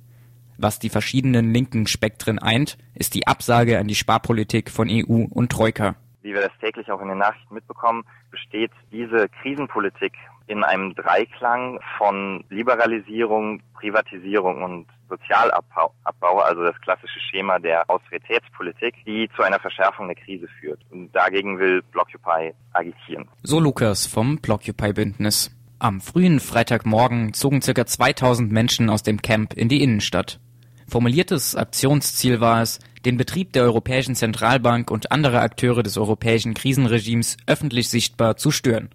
Was 0.58 0.78
die 0.78 0.90
verschiedenen 0.90 1.54
linken 1.54 1.86
Spektren 1.86 2.38
eint, 2.38 2.76
ist 2.94 3.14
die 3.14 3.26
Absage 3.26 3.78
an 3.78 3.88
die 3.88 3.94
Sparpolitik 3.94 4.70
von 4.70 4.90
EU 4.90 5.24
und 5.30 5.50
Troika. 5.50 5.96
Wie 6.26 6.34
wir 6.34 6.40
das 6.40 6.58
täglich 6.60 6.90
auch 6.90 7.00
in 7.00 7.06
den 7.06 7.18
Nachrichten 7.18 7.54
mitbekommen, 7.54 8.02
besteht 8.32 8.72
diese 8.90 9.28
Krisenpolitik 9.28 10.12
in 10.48 10.64
einem 10.64 10.92
Dreiklang 10.96 11.78
von 11.98 12.42
Liberalisierung, 12.50 13.62
Privatisierung 13.74 14.60
und 14.64 14.86
Sozialabbau, 15.08 15.92
also 16.40 16.64
das 16.64 16.74
klassische 16.80 17.20
Schema 17.20 17.60
der 17.60 17.88
Austeritätspolitik, 17.88 18.96
die 19.06 19.30
zu 19.36 19.44
einer 19.44 19.60
Verschärfung 19.60 20.08
der 20.08 20.16
Krise 20.16 20.48
führt. 20.58 20.80
Und 20.90 21.14
dagegen 21.14 21.60
will 21.60 21.80
Blockupy 21.92 22.52
agitieren. 22.72 23.28
So 23.44 23.60
Lukas 23.60 24.08
vom 24.08 24.38
Blockupy-Bündnis. 24.38 25.56
Am 25.78 26.00
frühen 26.00 26.40
Freitagmorgen 26.40 27.34
zogen 27.34 27.60
ca. 27.60 27.86
2000 27.86 28.50
Menschen 28.50 28.90
aus 28.90 29.04
dem 29.04 29.22
Camp 29.22 29.54
in 29.54 29.68
die 29.68 29.80
Innenstadt. 29.80 30.40
Formuliertes 30.88 31.54
Aktionsziel 31.54 32.40
war 32.40 32.62
es, 32.62 32.80
den 33.06 33.16
Betrieb 33.18 33.52
der 33.52 33.62
Europäischen 33.62 34.16
Zentralbank 34.16 34.90
und 34.90 35.12
anderer 35.12 35.40
Akteure 35.40 35.84
des 35.84 35.96
europäischen 35.96 36.54
Krisenregimes 36.54 37.36
öffentlich 37.46 37.88
sichtbar 37.88 38.36
zu 38.36 38.50
stören. 38.50 38.88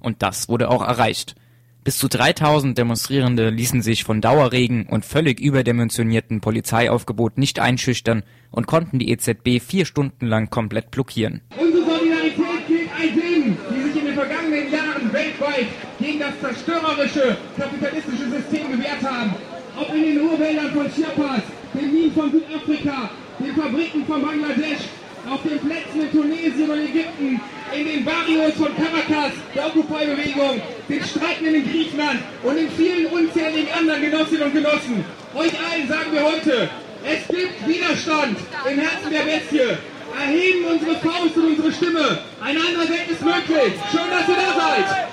Und 0.00 0.22
das 0.22 0.48
wurde 0.48 0.68
auch 0.68 0.82
erreicht. 0.82 1.36
Bis 1.84 1.96
zu 1.96 2.08
3000 2.08 2.76
Demonstrierende 2.76 3.50
ließen 3.50 3.80
sich 3.80 4.02
von 4.02 4.20
Dauerregen 4.20 4.86
und 4.86 5.04
völlig 5.04 5.38
überdimensionierten 5.38 6.40
Polizeiaufgebot 6.40 7.38
nicht 7.38 7.60
einschüchtern 7.60 8.24
und 8.50 8.66
konnten 8.66 8.98
die 8.98 9.10
EZB 9.10 9.60
vier 9.64 9.86
Stunden 9.86 10.26
lang 10.26 10.50
komplett 10.50 10.90
blockieren. 10.90 11.40
Unsere 11.56 11.84
Solidarität 11.84 12.66
gilt 12.66 12.90
all 12.98 13.10
denen, 13.10 13.56
die 13.70 13.82
sich 13.82 13.96
in 13.96 14.06
den 14.06 14.14
vergangenen 14.14 14.72
Jahren 14.72 15.12
weltweit 15.12 15.66
gegen 16.00 16.18
das 16.18 16.40
zerstörerische 16.40 17.36
kapitalistische 17.56 18.28
System 18.28 18.72
gewehrt 18.72 19.02
haben. 19.04 19.34
Ob 19.80 19.94
in 19.94 20.02
den 20.02 20.20
Urwäldern 20.20 20.72
von 20.72 20.86
Chiapas, 20.92 21.42
den 21.74 21.92
Minen 21.92 22.12
von 22.12 22.30
Südafrika, 22.32 23.10
den 23.44 23.54
Fabriken 23.56 24.06
von 24.06 24.22
Bangladesch, 24.22 24.84
auf 25.30 25.42
den 25.42 25.58
Plätzen 25.58 26.02
in 26.02 26.10
Tunesien 26.10 26.70
und 26.70 26.78
Ägypten, 26.80 27.40
in 27.72 27.86
den 27.86 28.04
Barrios 28.04 28.54
von 28.54 28.74
Caracas, 28.76 29.32
der 29.54 29.66
Occupy-Bewegung, 29.66 30.60
den 30.88 31.04
Streikenden 31.04 31.54
in 31.54 31.70
Griechenland 31.70 32.20
und 32.42 32.56
in 32.56 32.70
vielen 32.70 33.06
unzähligen 33.06 33.72
anderen 33.72 34.02
Genossinnen 34.02 34.42
und 34.44 34.54
Genossen. 34.54 35.04
Euch 35.34 35.52
allen 35.70 35.88
sagen 35.88 36.12
wir 36.12 36.22
heute, 36.24 36.68
es 37.04 37.28
gibt 37.28 37.66
Widerstand 37.66 38.38
im 38.70 38.78
Herzen 38.78 39.10
der 39.10 39.22
Bestie. 39.22 39.76
Erheben 40.18 40.64
unsere 40.70 40.94
Faust 40.96 41.36
und 41.36 41.46
unsere 41.46 41.72
Stimme. 41.72 42.18
Eine 42.40 42.60
andere 42.60 42.88
Welt 42.88 43.08
ist 43.10 43.22
möglich. 43.22 43.72
Schön, 43.90 44.10
dass 44.10 44.28
ihr 44.28 44.36
da 44.36 44.54
seid. 44.60 45.08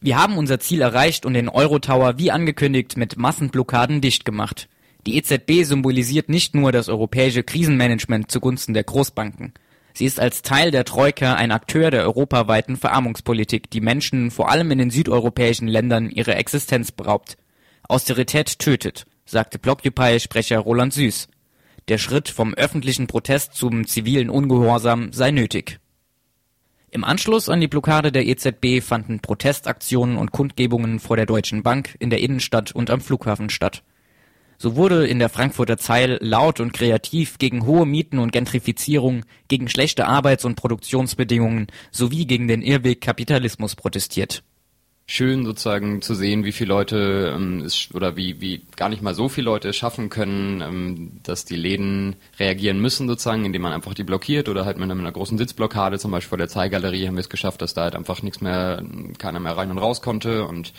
Wir 0.00 0.18
haben 0.18 0.36
unser 0.36 0.60
Ziel 0.60 0.82
erreicht 0.82 1.24
und 1.26 1.34
den 1.34 1.48
Eurotower 1.48 2.18
wie 2.18 2.30
angekündigt 2.30 2.96
mit 2.96 3.16
Massenblockaden 3.16 4.00
dicht 4.00 4.24
gemacht. 4.24 4.68
Die 5.06 5.16
EZB 5.16 5.62
symbolisiert 5.62 6.28
nicht 6.28 6.56
nur 6.56 6.72
das 6.72 6.88
europäische 6.88 7.44
Krisenmanagement 7.44 8.28
zugunsten 8.28 8.74
der 8.74 8.82
Großbanken. 8.82 9.54
Sie 9.94 10.04
ist 10.04 10.18
als 10.18 10.42
Teil 10.42 10.72
der 10.72 10.84
Troika 10.84 11.34
ein 11.34 11.52
Akteur 11.52 11.92
der 11.92 12.02
europaweiten 12.02 12.76
Verarmungspolitik, 12.76 13.70
die 13.70 13.80
Menschen 13.80 14.32
vor 14.32 14.50
allem 14.50 14.72
in 14.72 14.78
den 14.78 14.90
südeuropäischen 14.90 15.68
Ländern 15.68 16.10
ihre 16.10 16.34
Existenz 16.34 16.90
beraubt. 16.90 17.36
Austerität 17.88 18.58
tötet, 18.58 19.06
sagte 19.24 19.60
Blockupy-Sprecher 19.60 20.58
Roland 20.58 20.92
Süß. 20.92 21.28
Der 21.86 21.98
Schritt 21.98 22.28
vom 22.28 22.52
öffentlichen 22.54 23.06
Protest 23.06 23.54
zum 23.54 23.86
zivilen 23.86 24.28
Ungehorsam 24.28 25.12
sei 25.12 25.30
nötig. 25.30 25.78
Im 26.90 27.04
Anschluss 27.04 27.48
an 27.48 27.60
die 27.60 27.68
Blockade 27.68 28.10
der 28.10 28.26
EZB 28.26 28.82
fanden 28.82 29.20
Protestaktionen 29.20 30.16
und 30.16 30.32
Kundgebungen 30.32 30.98
vor 30.98 31.16
der 31.16 31.26
Deutschen 31.26 31.62
Bank 31.62 31.94
in 32.00 32.10
der 32.10 32.18
Innenstadt 32.18 32.72
und 32.72 32.90
am 32.90 33.00
Flughafen 33.00 33.50
statt. 33.50 33.84
So 34.58 34.76
wurde 34.76 35.06
in 35.06 35.18
der 35.18 35.28
Frankfurter 35.28 35.76
Zeil 35.76 36.18
laut 36.20 36.60
und 36.60 36.72
kreativ 36.72 37.38
gegen 37.38 37.66
hohe 37.66 37.86
Mieten 37.86 38.18
und 38.18 38.32
Gentrifizierung, 38.32 39.24
gegen 39.48 39.68
schlechte 39.68 40.06
Arbeits- 40.06 40.44
und 40.44 40.56
Produktionsbedingungen 40.56 41.66
sowie 41.90 42.26
gegen 42.26 42.48
den 42.48 42.62
Irrweg 42.62 43.00
Kapitalismus 43.00 43.76
protestiert. 43.76 44.42
Schön 45.08 45.44
sozusagen 45.44 46.02
zu 46.02 46.16
sehen, 46.16 46.44
wie 46.44 46.50
viele 46.50 46.70
Leute 46.70 47.32
ähm, 47.32 47.62
es, 47.64 47.94
oder 47.94 48.16
wie, 48.16 48.40
wie 48.40 48.62
gar 48.74 48.88
nicht 48.88 49.02
mal 49.02 49.14
so 49.14 49.28
viele 49.28 49.44
Leute 49.44 49.68
es 49.68 49.76
schaffen 49.76 50.10
können, 50.10 50.60
ähm, 50.62 51.20
dass 51.22 51.44
die 51.44 51.54
Läden 51.54 52.16
reagieren 52.40 52.80
müssen 52.80 53.06
sozusagen, 53.06 53.44
indem 53.44 53.62
man 53.62 53.72
einfach 53.72 53.94
die 53.94 54.02
blockiert 54.02 54.48
oder 54.48 54.64
halt 54.64 54.78
mit 54.78 54.90
einer 54.90 55.12
großen 55.12 55.38
Sitzblockade, 55.38 56.00
zum 56.00 56.10
Beispiel 56.10 56.30
vor 56.30 56.38
der 56.38 56.48
Zeigalerie 56.48 57.06
haben 57.06 57.14
wir 57.14 57.20
es 57.20 57.28
geschafft, 57.28 57.62
dass 57.62 57.72
da 57.72 57.82
halt 57.82 57.94
einfach 57.94 58.20
nichts 58.22 58.40
mehr, 58.40 58.82
keiner 59.18 59.38
mehr 59.38 59.56
rein 59.56 59.70
und 59.70 59.78
raus 59.78 60.02
konnte 60.02 60.44
und 60.44 60.72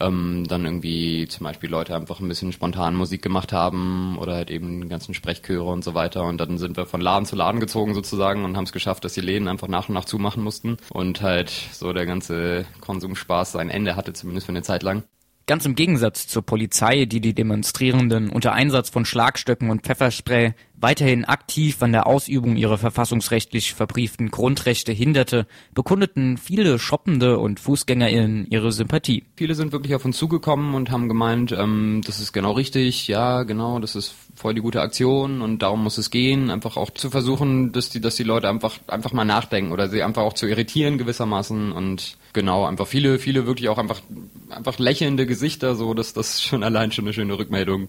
ähm, 0.00 0.44
dann 0.48 0.64
irgendwie 0.64 1.28
zum 1.28 1.44
Beispiel 1.44 1.70
Leute 1.70 1.94
einfach 1.94 2.20
ein 2.20 2.28
bisschen 2.28 2.52
spontan 2.52 2.96
Musik 2.96 3.22
gemacht 3.22 3.52
haben 3.52 4.18
oder 4.18 4.34
halt 4.34 4.50
eben 4.50 4.88
ganzen 4.88 5.14
Sprechchöre 5.14 5.64
und 5.70 5.84
so 5.84 5.94
weiter. 5.94 6.24
Und 6.24 6.38
dann 6.38 6.58
sind 6.58 6.76
wir 6.76 6.86
von 6.86 7.00
Laden 7.00 7.26
zu 7.26 7.36
Laden 7.36 7.60
gezogen 7.60 7.94
sozusagen 7.94 8.44
und 8.44 8.56
haben 8.56 8.64
es 8.64 8.72
geschafft, 8.72 9.04
dass 9.04 9.14
die 9.14 9.20
Läden 9.20 9.48
einfach 9.48 9.68
nach 9.68 9.88
und 9.88 9.94
nach 9.94 10.04
zumachen 10.04 10.42
mussten 10.42 10.76
und 10.90 11.22
halt 11.22 11.50
so 11.72 11.92
der 11.92 12.06
ganze 12.06 12.66
Konsumspaß 12.80 13.52
sein 13.52 13.70
Ende 13.70 13.96
hatte, 13.96 14.12
zumindest 14.12 14.46
für 14.46 14.52
eine 14.52 14.62
Zeit 14.62 14.82
lang. 14.82 15.04
Ganz 15.46 15.66
im 15.66 15.74
Gegensatz 15.74 16.26
zur 16.26 16.40
Polizei, 16.40 17.04
die 17.04 17.20
die 17.20 17.34
Demonstrierenden 17.34 18.30
unter 18.30 18.54
Einsatz 18.54 18.88
von 18.88 19.04
Schlagstöcken 19.04 19.68
und 19.68 19.82
Pfefferspray 19.82 20.54
weiterhin 20.76 21.26
aktiv 21.26 21.82
an 21.82 21.92
der 21.92 22.06
Ausübung 22.06 22.56
ihrer 22.56 22.78
verfassungsrechtlich 22.78 23.74
verbrieften 23.74 24.30
Grundrechte 24.30 24.92
hinderte, 24.92 25.46
bekundeten 25.74 26.38
viele 26.38 26.78
Shoppende 26.78 27.38
und 27.38 27.60
FußgängerInnen 27.60 28.46
ihre 28.48 28.72
Sympathie. 28.72 29.24
Viele 29.36 29.54
sind 29.54 29.72
wirklich 29.72 29.94
auf 29.94 30.04
uns 30.06 30.16
zugekommen 30.16 30.74
und 30.74 30.90
haben 30.90 31.08
gemeint, 31.08 31.52
ähm, 31.52 32.00
das 32.06 32.20
ist 32.20 32.32
genau 32.32 32.52
richtig, 32.52 33.08
ja, 33.08 33.42
genau, 33.42 33.80
das 33.80 33.96
ist 33.96 34.14
voll 34.34 34.54
die 34.54 34.60
gute 34.60 34.80
Aktion 34.80 35.40
und 35.40 35.60
darum 35.62 35.82
muss 35.82 35.98
es 35.98 36.10
gehen, 36.10 36.50
einfach 36.50 36.76
auch 36.76 36.90
zu 36.90 37.10
versuchen, 37.10 37.72
dass 37.72 37.90
die, 37.90 38.00
dass 38.00 38.16
die 38.16 38.24
Leute 38.24 38.48
einfach, 38.48 38.78
einfach 38.86 39.12
mal 39.12 39.24
nachdenken 39.24 39.72
oder 39.72 39.88
sie 39.88 40.02
einfach 40.02 40.22
auch 40.22 40.32
zu 40.32 40.46
irritieren 40.46 40.98
gewissermaßen 40.98 41.72
und 41.72 42.16
genau, 42.32 42.64
einfach 42.64 42.86
viele, 42.86 43.18
viele 43.18 43.46
wirklich 43.46 43.68
auch 43.68 43.78
einfach, 43.78 44.02
einfach 44.50 44.78
lächelnde 44.78 45.26
Gesichter, 45.26 45.76
so, 45.76 45.94
dass 45.94 46.12
das 46.12 46.42
schon 46.42 46.62
allein 46.62 46.92
schon 46.92 47.04
eine 47.04 47.14
schöne 47.14 47.38
Rückmeldung. 47.38 47.88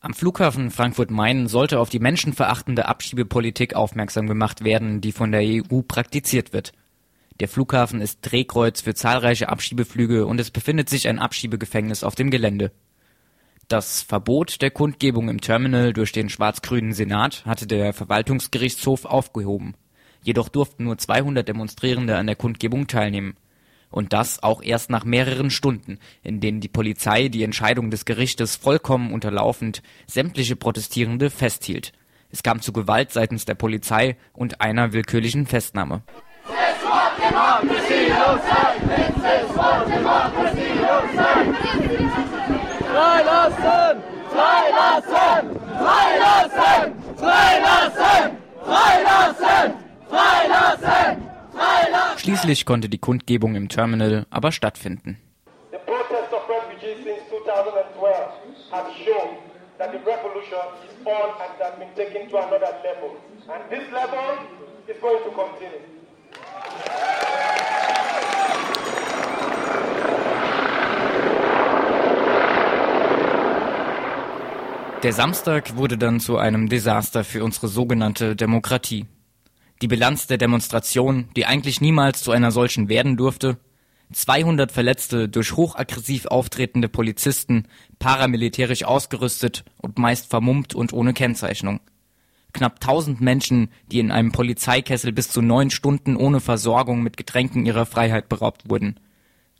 Am 0.00 0.14
Flughafen 0.14 0.70
Frankfurt-Main 0.70 1.48
sollte 1.48 1.80
auf 1.80 1.88
die 1.88 1.98
menschenverachtende 1.98 2.86
Abschiebepolitik 2.86 3.74
aufmerksam 3.74 4.28
gemacht 4.28 4.62
werden, 4.62 5.00
die 5.00 5.10
von 5.10 5.32
der 5.32 5.40
EU 5.42 5.82
praktiziert 5.82 6.52
wird. 6.52 6.72
Der 7.40 7.48
Flughafen 7.48 8.00
ist 8.00 8.20
Drehkreuz 8.22 8.82
für 8.82 8.94
zahlreiche 8.94 9.48
Abschiebeflüge 9.48 10.26
und 10.26 10.40
es 10.40 10.50
befindet 10.50 10.88
sich 10.88 11.08
ein 11.08 11.18
Abschiebegefängnis 11.18 12.04
auf 12.04 12.14
dem 12.14 12.30
Gelände. 12.30 12.72
Das 13.68 14.02
Verbot 14.02 14.62
der 14.62 14.70
Kundgebung 14.70 15.28
im 15.28 15.40
Terminal 15.40 15.92
durch 15.92 16.12
den 16.12 16.28
schwarz-grünen 16.28 16.92
Senat 16.92 17.44
hatte 17.44 17.66
der 17.66 17.92
Verwaltungsgerichtshof 17.92 19.04
aufgehoben. 19.04 19.74
Jedoch 20.22 20.48
durften 20.48 20.84
nur 20.84 20.98
200 20.98 21.48
Demonstrierende 21.48 22.16
an 22.16 22.28
der 22.28 22.36
Kundgebung 22.36 22.86
teilnehmen. 22.86 23.34
Und 23.90 24.12
das 24.12 24.40
auch 24.40 24.62
erst 24.62 24.88
nach 24.90 25.04
mehreren 25.04 25.50
Stunden, 25.50 25.98
in 26.22 26.38
denen 26.38 26.60
die 26.60 26.68
Polizei 26.68 27.26
die 27.26 27.42
Entscheidung 27.42 27.90
des 27.90 28.04
Gerichtes 28.04 28.54
vollkommen 28.54 29.12
unterlaufend 29.12 29.82
sämtliche 30.06 30.54
Protestierende 30.54 31.28
festhielt. 31.28 31.92
Es 32.30 32.44
kam 32.44 32.62
zu 32.62 32.72
Gewalt 32.72 33.10
seitens 33.10 33.46
der 33.46 33.54
Polizei 33.56 34.16
und 34.32 34.60
einer 34.60 34.92
willkürlichen 34.92 35.44
Festnahme. 35.44 36.04
Freilassen! 42.96 44.02
Freilassen! 44.30 45.60
Freilassen! 45.84 46.94
Freilassen! 47.16 48.36
Freilassen! 48.64 49.76
Freilassen! 50.08 51.28
Freilassen! 51.52 52.18
Schließlich 52.18 52.64
konnte 52.64 52.88
die 52.88 52.96
Kundgebung 52.96 53.54
im 53.54 53.68
Terminal 53.68 54.24
aber 54.30 54.50
stattfinden. 54.50 55.18
The 55.72 55.78
protest 55.84 56.32
of 56.32 56.48
refugees 56.48 57.04
since 57.04 57.20
2012 57.28 58.30
have 58.70 58.88
shown 59.04 59.36
that 59.76 59.92
the 59.92 59.98
revolution 59.98 60.64
is 60.88 60.96
on 61.04 61.36
and 61.36 61.52
has 61.60 61.78
been 61.78 61.92
taken 61.94 62.30
to 62.30 62.38
another 62.38 62.72
level. 62.82 63.16
And 63.46 63.62
this 63.68 63.92
level 63.92 64.38
is 64.88 64.96
going 65.02 65.22
to 65.22 65.30
continue. 65.36 65.96
Der 75.02 75.12
Samstag 75.12 75.76
wurde 75.76 75.98
dann 75.98 76.20
zu 76.20 76.38
einem 76.38 76.70
Desaster 76.70 77.22
für 77.22 77.44
unsere 77.44 77.68
sogenannte 77.68 78.34
Demokratie. 78.34 79.04
Die 79.82 79.88
Bilanz 79.88 80.26
der 80.26 80.38
Demonstration, 80.38 81.28
die 81.36 81.44
eigentlich 81.44 81.82
niemals 81.82 82.22
zu 82.22 82.32
einer 82.32 82.50
solchen 82.50 82.88
werden 82.88 83.18
durfte, 83.18 83.58
200 84.12 84.72
Verletzte 84.72 85.28
durch 85.28 85.54
hochaggressiv 85.54 86.26
auftretende 86.26 86.88
Polizisten, 86.88 87.66
paramilitärisch 87.98 88.84
ausgerüstet 88.84 89.64
und 89.76 89.98
meist 89.98 90.30
vermummt 90.30 90.74
und 90.74 90.94
ohne 90.94 91.12
Kennzeichnung. 91.12 91.80
Knapp 92.54 92.76
1000 92.76 93.20
Menschen, 93.20 93.68
die 93.92 93.98
in 93.98 94.10
einem 94.10 94.32
Polizeikessel 94.32 95.12
bis 95.12 95.28
zu 95.28 95.42
neun 95.42 95.70
Stunden 95.70 96.16
ohne 96.16 96.40
Versorgung 96.40 97.02
mit 97.02 97.18
Getränken 97.18 97.66
ihrer 97.66 97.84
Freiheit 97.84 98.30
beraubt 98.30 98.70
wurden. 98.70 98.98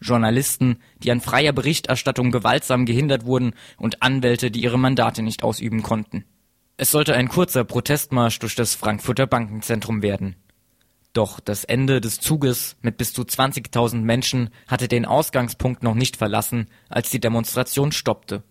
Journalisten, 0.01 0.79
die 1.03 1.11
an 1.11 1.21
freier 1.21 1.53
Berichterstattung 1.53 2.31
gewaltsam 2.31 2.87
gehindert 2.87 3.25
wurden 3.25 3.55
und 3.79 4.03
Anwälte, 4.03 4.51
die 4.51 4.63
ihre 4.63 4.79
Mandate 4.79 5.23
nicht 5.23 5.43
ausüben 5.43 5.83
konnten. 5.83 6.25
Es 6.77 6.91
sollte 6.91 7.15
ein 7.15 7.29
kurzer 7.29 7.65
Protestmarsch 7.65 8.39
durch 8.39 8.55
das 8.55 8.75
Frankfurter 8.75 9.27
Bankenzentrum 9.27 10.03
werden. 10.03 10.37
Doch 11.15 11.41
das 11.41 11.65
Ende 11.65 12.03
des 12.03 12.21
Zuges 12.21 12.77
mit 12.83 12.99
bis 12.99 13.15
zu 13.15 13.23
20.000 13.23 14.03
Menschen 14.03 14.51
hatte 14.67 14.87
den 14.87 15.07
Ausgangspunkt 15.07 15.83
noch 15.83 15.95
nicht 15.95 16.19
verlassen, 16.19 16.69
als 16.91 17.09
die 17.09 17.21
Demonstration 17.21 17.91
stoppte. 17.93 18.43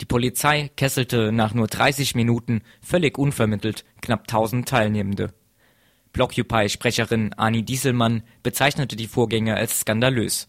Die 0.00 0.06
Polizei 0.06 0.70
kesselte 0.74 1.32
nach 1.32 1.52
nur 1.52 1.66
30 1.66 2.14
Minuten 2.14 2.62
völlig 2.80 3.18
unvermittelt 3.18 3.84
knapp 4.00 4.22
1000 4.22 4.66
Teilnehmende. 4.66 5.34
Blockupy-Sprecherin 6.14 7.34
Ani 7.34 7.62
Dieselmann 7.62 8.22
bezeichnete 8.42 8.96
die 8.96 9.08
Vorgänge 9.08 9.56
als 9.56 9.80
skandalös. 9.80 10.48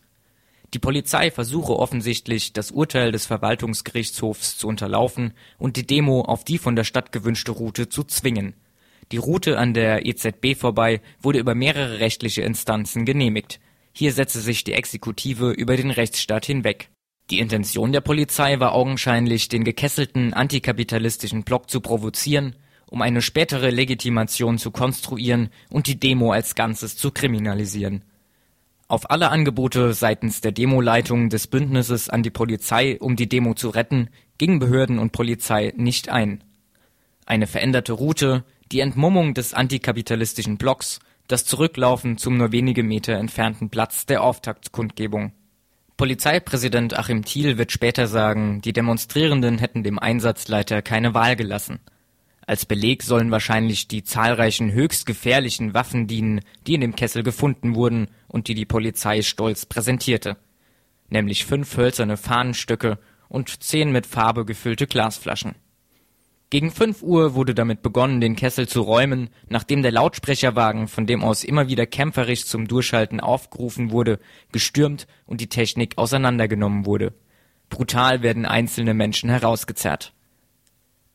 Die 0.75 0.79
Polizei 0.79 1.32
versuche 1.32 1.79
offensichtlich, 1.79 2.51
das 2.51 2.70
Urteil 2.70 3.13
des 3.13 3.25
Verwaltungsgerichtshofs 3.27 4.58
zu 4.58 4.67
unterlaufen 4.67 5.32
und 5.58 5.77
die 5.77 5.88
Demo 5.88 6.20
auf 6.20 6.44
die 6.44 6.58
von 6.58 6.75
der 6.75 6.84
Stadt 6.84 7.13
gewünschte 7.13 7.53
Route 7.53 7.88
zu 7.88 8.03
zwingen. 8.03 8.55
Die 9.13 9.17
Route 9.17 9.58
an 9.58 9.74
der 9.74 10.05
EZB 10.05 10.58
vorbei 10.58 11.00
wurde 11.22 11.39
über 11.39 11.55
mehrere 11.55 12.00
rechtliche 12.00 12.41
Instanzen 12.41 13.05
genehmigt. 13.05 13.62
Hier 13.94 14.12
setze 14.12 14.41
sich 14.41 14.65
die 14.65 14.74
Exekutive 14.74 15.51
über 15.51 15.77
den 15.77 15.91
Rechtsstaat 15.91 16.46
hinweg. 16.46 16.89
Die 17.29 17.39
Intention 17.39 17.94
der 17.94 18.01
Polizei 18.01 18.60
war 18.60 18.74
augenscheinlich, 18.74 19.48
den 19.48 19.63
gekesselten 19.63 20.34
antikapitalistischen 20.34 21.46
Block 21.46 21.70
zu 21.70 21.79
provozieren, 21.79 22.53
um 22.88 23.01
eine 23.01 23.22
spätere 23.22 23.70
Legitimation 23.70 24.57
zu 24.57 24.72
konstruieren 24.72 25.51
und 25.70 25.88
die 25.88 26.01
Demo 26.01 26.33
als 26.33 26.53
Ganzes 26.53 26.98
zu 26.98 27.11
kriminalisieren. 27.11 28.03
Auf 28.96 29.12
alle 29.12 29.29
Angebote 29.29 29.94
seitens 29.94 30.40
der 30.40 30.53
Demoleitung 30.53 31.29
des 31.29 31.48
Bündnisses 31.48 32.08
an 32.10 32.24
die 32.24 32.29
Polizei, 32.29 32.98
um 33.01 33.18
die 33.18 33.27
Demo 33.27 33.53
zu 33.53 33.68
retten, 33.68 34.08
gingen 34.38 34.60
Behörden 34.60 35.00
und 35.00 35.12
Polizei 35.12 35.74
nicht 35.75 36.08
ein. 36.08 36.42
Eine 37.25 37.46
veränderte 37.46 37.92
Route, 37.92 38.46
die 38.72 38.79
Entmummung 38.79 39.34
des 39.34 39.53
antikapitalistischen 39.53 40.58
Blocks, 40.58 41.01
das 41.27 41.44
Zurücklaufen 41.44 42.18
zum 42.18 42.38
nur 42.38 42.53
wenige 42.53 42.84
Meter 42.84 43.16
entfernten 43.16 43.70
Platz 43.70 44.05
der 44.05 44.24
Auftaktkundgebung. 44.24 45.34
Polizeipräsident 45.98 46.98
Achim 46.98 47.25
Thiel 47.25 47.58
wird 47.58 47.74
später 47.74 48.08
sagen, 48.08 48.62
die 48.62 48.72
Demonstrierenden 48.72 49.58
hätten 49.58 49.84
dem 49.84 50.00
Einsatzleiter 50.00 50.81
keine 50.81 51.14
Wahl 51.14 51.36
gelassen– 51.36 51.81
als 52.48 52.66
Beleg 52.66 53.01
sollen 53.01 53.31
wahrscheinlich 53.31 53.88
die 53.88 54.03
zahlreichen 54.03 54.72
höchst 54.72 55.08
gefährlichen 55.08 55.74
Waffen 55.74 56.05
dienen, 56.05 56.42
die 56.68 56.75
in 56.75 56.81
dem 56.81 56.96
Kessel 56.96 57.24
gefunden 57.24 57.74
wurden 57.74 58.08
und 58.35 58.50
die 58.50 58.53
die 58.53 58.65
Polizei 58.65 59.21
stolz 59.21 59.65
präsentierte. 59.65 60.35
Nämlich 61.07 61.45
fünf 61.45 61.77
hölzerne 61.77 62.17
Fahnenstöcke 62.17 63.00
und 63.29 63.63
zehn 63.63 63.93
mit 63.93 64.05
Farbe 64.05 64.43
gefüllte 64.43 64.87
Glasflaschen. 64.87 65.55
Gegen 66.50 66.69
fünf 66.69 67.01
Uhr 67.01 67.33
wurde 67.33 67.55
damit 67.55 67.81
begonnen, 67.81 68.19
den 68.19 68.35
Kessel 68.35 68.67
zu 68.67 68.81
räumen, 68.81 69.29
nachdem 69.48 69.83
der 69.83 69.93
Lautsprecherwagen, 69.93 70.89
von 70.89 71.05
dem 71.05 71.24
aus 71.24 71.45
immer 71.45 71.69
wieder 71.69 71.85
kämpferisch 71.85 72.45
zum 72.45 72.67
Durchhalten 72.67 73.21
aufgerufen 73.21 73.91
wurde, 73.91 74.19
gestürmt 74.51 75.07
und 75.25 75.39
die 75.39 75.48
Technik 75.48 75.98
auseinandergenommen 75.98 76.85
wurde. 76.85 77.13
Brutal 77.69 78.21
werden 78.21 78.45
einzelne 78.45 78.93
Menschen 78.93 79.29
herausgezerrt. 79.29 80.13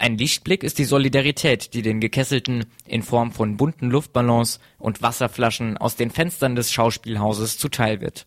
Ein 0.01 0.17
Lichtblick 0.17 0.65
ist 0.65 0.79
die 0.79 0.87
Solidarität, 0.87 1.75
die 1.75 1.83
den 1.83 2.01
Gekesselten 2.01 2.65
in 2.87 3.03
Form 3.03 3.33
von 3.33 3.59
bunten 3.59 3.91
Luftballons 3.91 4.59
und 4.79 5.03
Wasserflaschen 5.03 5.77
aus 5.77 5.95
den 5.95 6.11
Fenstern 6.11 6.57
des 6.57 6.73
Schauspielhauses 6.73 7.59
zuteil 7.59 8.01
wird. 8.01 8.27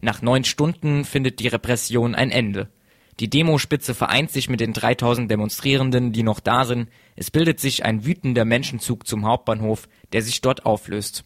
Nach 0.00 0.22
neun 0.22 0.44
Stunden 0.44 1.04
findet 1.04 1.40
die 1.40 1.48
Repression 1.48 2.14
ein 2.14 2.30
Ende. 2.30 2.68
Die 3.18 3.28
Demospitze 3.28 3.92
vereint 3.92 4.30
sich 4.30 4.48
mit 4.48 4.60
den 4.60 4.72
3000 4.72 5.28
Demonstrierenden, 5.28 6.12
die 6.12 6.22
noch 6.22 6.38
da 6.38 6.64
sind. 6.64 6.88
Es 7.16 7.32
bildet 7.32 7.58
sich 7.58 7.84
ein 7.84 8.06
wütender 8.06 8.44
Menschenzug 8.44 9.04
zum 9.04 9.26
Hauptbahnhof, 9.26 9.88
der 10.12 10.22
sich 10.22 10.42
dort 10.42 10.64
auflöst. 10.64 11.24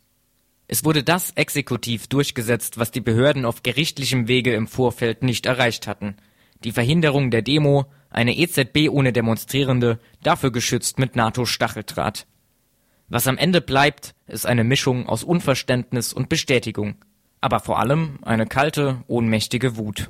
Es 0.66 0.82
wurde 0.82 1.02
das 1.02 1.32
exekutiv 1.32 2.06
durchgesetzt, 2.06 2.78
was 2.78 2.90
die 2.90 3.02
Behörden 3.02 3.44
auf 3.44 3.62
gerichtlichem 3.62 4.28
Wege 4.28 4.54
im 4.54 4.66
Vorfeld 4.66 5.22
nicht 5.22 5.44
erreicht 5.44 5.86
hatten. 5.86 6.16
Die 6.64 6.72
Verhinderung 6.72 7.30
der 7.30 7.42
Demo, 7.42 7.84
eine 8.12 8.36
EZB 8.36 8.88
ohne 8.90 9.12
Demonstrierende, 9.12 9.98
dafür 10.22 10.52
geschützt 10.52 10.98
mit 10.98 11.16
NATO-Stacheldraht. 11.16 12.26
Was 13.08 13.26
am 13.26 13.36
Ende 13.36 13.60
bleibt, 13.60 14.14
ist 14.26 14.46
eine 14.46 14.64
Mischung 14.64 15.08
aus 15.08 15.24
Unverständnis 15.24 16.12
und 16.12 16.28
Bestätigung, 16.28 16.96
aber 17.40 17.60
vor 17.60 17.78
allem 17.78 18.18
eine 18.22 18.46
kalte, 18.46 19.02
ohnmächtige 19.06 19.76
Wut. 19.76 20.08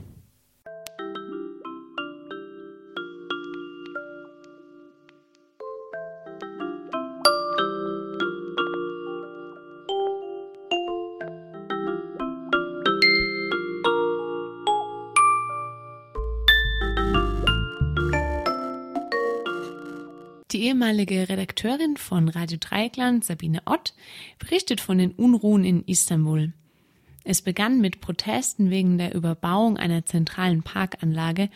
Ehemalige 20.62 21.28
Redakteurin 21.28 21.96
von 21.96 22.28
Radio 22.28 22.56
Dreieckland, 22.60 23.24
Sabine 23.24 23.62
Ott, 23.66 23.94
berichtet 24.38 24.80
von 24.80 24.96
den 24.96 25.10
Unruhen 25.10 25.64
in 25.64 25.82
Istanbul. 25.84 26.52
Es 27.24 27.42
begann 27.42 27.80
mit 27.80 28.00
Protesten 28.00 28.70
wegen 28.70 28.96
der 28.96 29.14
Überbauung 29.14 29.76
einer 29.76 30.06
zentralen 30.06 30.62
Parkanlage 30.62 31.50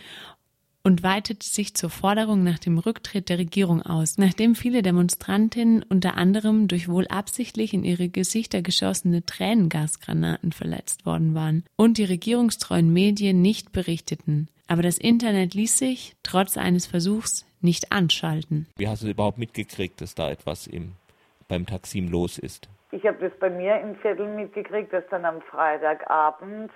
und 0.83 1.05
weitete 1.05 1.47
sich 1.47 1.75
zur 1.75 1.91
Forderung 1.91 2.43
nach 2.43 2.59
dem 2.59 2.79
Rücktritt 2.79 3.29
der 3.29 3.39
Regierung 3.39 3.83
aus, 3.83 4.19
nachdem 4.19 4.55
viele 4.55 4.83
Demonstrantinnen 4.83 5.85
unter 5.85 6.17
anderem 6.17 6.67
durch 6.67 6.89
wohl 6.89 7.07
absichtlich 7.07 7.75
in 7.75 7.85
ihre 7.85 8.09
Gesichter 8.09 8.61
geschossene 8.63 9.25
Tränengasgranaten 9.25 10.51
verletzt 10.51 11.07
worden 11.07 11.35
waren 11.35 11.65
und 11.77 11.99
die 11.99 12.05
regierungstreuen 12.05 12.93
Medien 12.93 13.41
nicht 13.41 13.73
berichteten. 13.73 14.49
Aber 14.69 14.83
das 14.83 14.99
Internet 14.99 15.55
ließ 15.55 15.79
sich, 15.79 16.17
trotz 16.23 16.57
eines 16.57 16.87
Versuchs, 16.87 17.47
nicht 17.61 17.93
anschalten. 17.93 18.67
Wie 18.77 18.89
hast 18.89 19.03
du 19.03 19.09
überhaupt 19.09 19.39
mitgekriegt, 19.39 20.01
dass 20.01 20.15
da 20.15 20.31
etwas 20.31 20.67
im, 20.67 20.93
beim 21.49 21.67
Taksim 21.67 22.09
los 22.09 22.39
ist? 22.39 22.69
Ich 22.91 23.05
habe 23.07 23.19
das 23.19 23.39
bei 23.39 23.51
mir 23.51 23.81
im 23.81 23.97
Viertel 23.97 24.29
mitgekriegt, 24.35 24.93
dass 24.93 25.05
dann 25.11 25.25
am 25.25 25.41
Freitagabend 25.43 26.71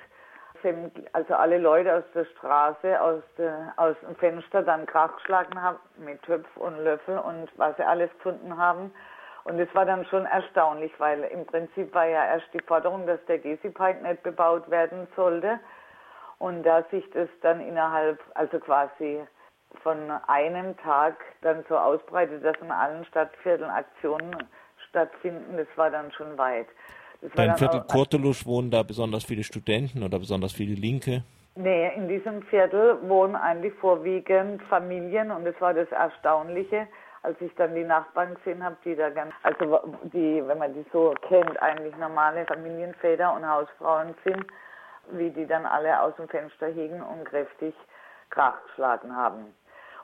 also 1.12 1.34
alle 1.34 1.58
Leute 1.58 1.94
aus 1.94 2.04
der 2.14 2.26
Straße, 2.36 3.00
aus, 3.00 3.22
der, 3.38 3.72
aus 3.76 3.96
dem 4.06 4.14
Fenster 4.16 4.62
dann 4.62 4.86
Krach 4.86 5.16
geschlagen 5.16 5.60
haben 5.60 5.78
mit 5.96 6.20
Töpf 6.22 6.54
und 6.56 6.76
Löffel 6.84 7.18
und 7.18 7.48
was 7.56 7.76
sie 7.76 7.82
alles 7.82 8.10
gefunden 8.18 8.56
haben. 8.56 8.92
Und 9.44 9.58
es 9.58 9.74
war 9.74 9.86
dann 9.86 10.04
schon 10.06 10.26
erstaunlich, 10.26 10.92
weil 10.98 11.22
im 11.24 11.46
Prinzip 11.46 11.94
war 11.94 12.06
ja 12.06 12.26
erst 12.26 12.46
die 12.52 12.60
Forderung, 12.60 13.06
dass 13.06 13.24
der 13.26 13.38
Gezi-Pike 13.38 14.02
nicht 14.02 14.22
bebaut 14.22 14.70
werden 14.70 15.06
sollte. 15.16 15.58
Und 16.40 16.62
da 16.62 16.82
sich 16.90 17.04
das 17.12 17.28
dann 17.42 17.60
innerhalb, 17.60 18.18
also 18.34 18.58
quasi 18.60 19.20
von 19.82 20.10
einem 20.26 20.74
Tag 20.78 21.16
dann 21.42 21.62
so 21.68 21.76
ausbreitet, 21.76 22.42
dass 22.42 22.56
in 22.62 22.70
allen 22.70 23.04
Stadtvierteln 23.04 23.70
Aktionen 23.70 24.34
stattfinden, 24.88 25.58
das 25.58 25.68
war 25.76 25.90
dann 25.90 26.10
schon 26.12 26.38
weit. 26.38 26.66
Beim 27.36 27.56
Viertel 27.58 27.82
Kurtulusch 27.82 28.46
wohnen 28.46 28.70
da 28.70 28.82
besonders 28.82 29.24
viele 29.24 29.44
Studenten 29.44 30.02
oder 30.02 30.18
besonders 30.18 30.52
viele 30.52 30.74
Linke? 30.74 31.24
Nee, 31.56 31.92
in 31.94 32.08
diesem 32.08 32.42
Viertel 32.44 32.96
wohnen 33.06 33.36
eigentlich 33.36 33.74
vorwiegend 33.74 34.62
Familien 34.62 35.30
und 35.30 35.44
das 35.44 35.60
war 35.60 35.74
das 35.74 35.92
Erstaunliche, 35.92 36.88
als 37.22 37.38
ich 37.42 37.54
dann 37.56 37.74
die 37.74 37.84
Nachbarn 37.84 38.34
gesehen 38.36 38.64
habe, 38.64 38.78
die 38.82 38.96
da 38.96 39.10
ganz, 39.10 39.34
also 39.42 39.78
die, 40.04 40.42
wenn 40.46 40.56
man 40.56 40.72
die 40.72 40.86
so 40.90 41.12
kennt, 41.28 41.60
eigentlich 41.60 41.94
normale 41.98 42.46
Familienväter 42.46 43.34
und 43.34 43.46
Hausfrauen 43.46 44.14
sind, 44.24 44.46
wie 45.10 45.30
die 45.30 45.46
dann 45.46 45.66
alle 45.66 46.00
aus 46.00 46.14
dem 46.16 46.28
Fenster 46.28 46.66
hingen 46.66 47.02
und 47.02 47.24
kräftig 47.24 47.74
Krach 48.30 48.62
geschlagen 48.66 49.14
haben. 49.14 49.54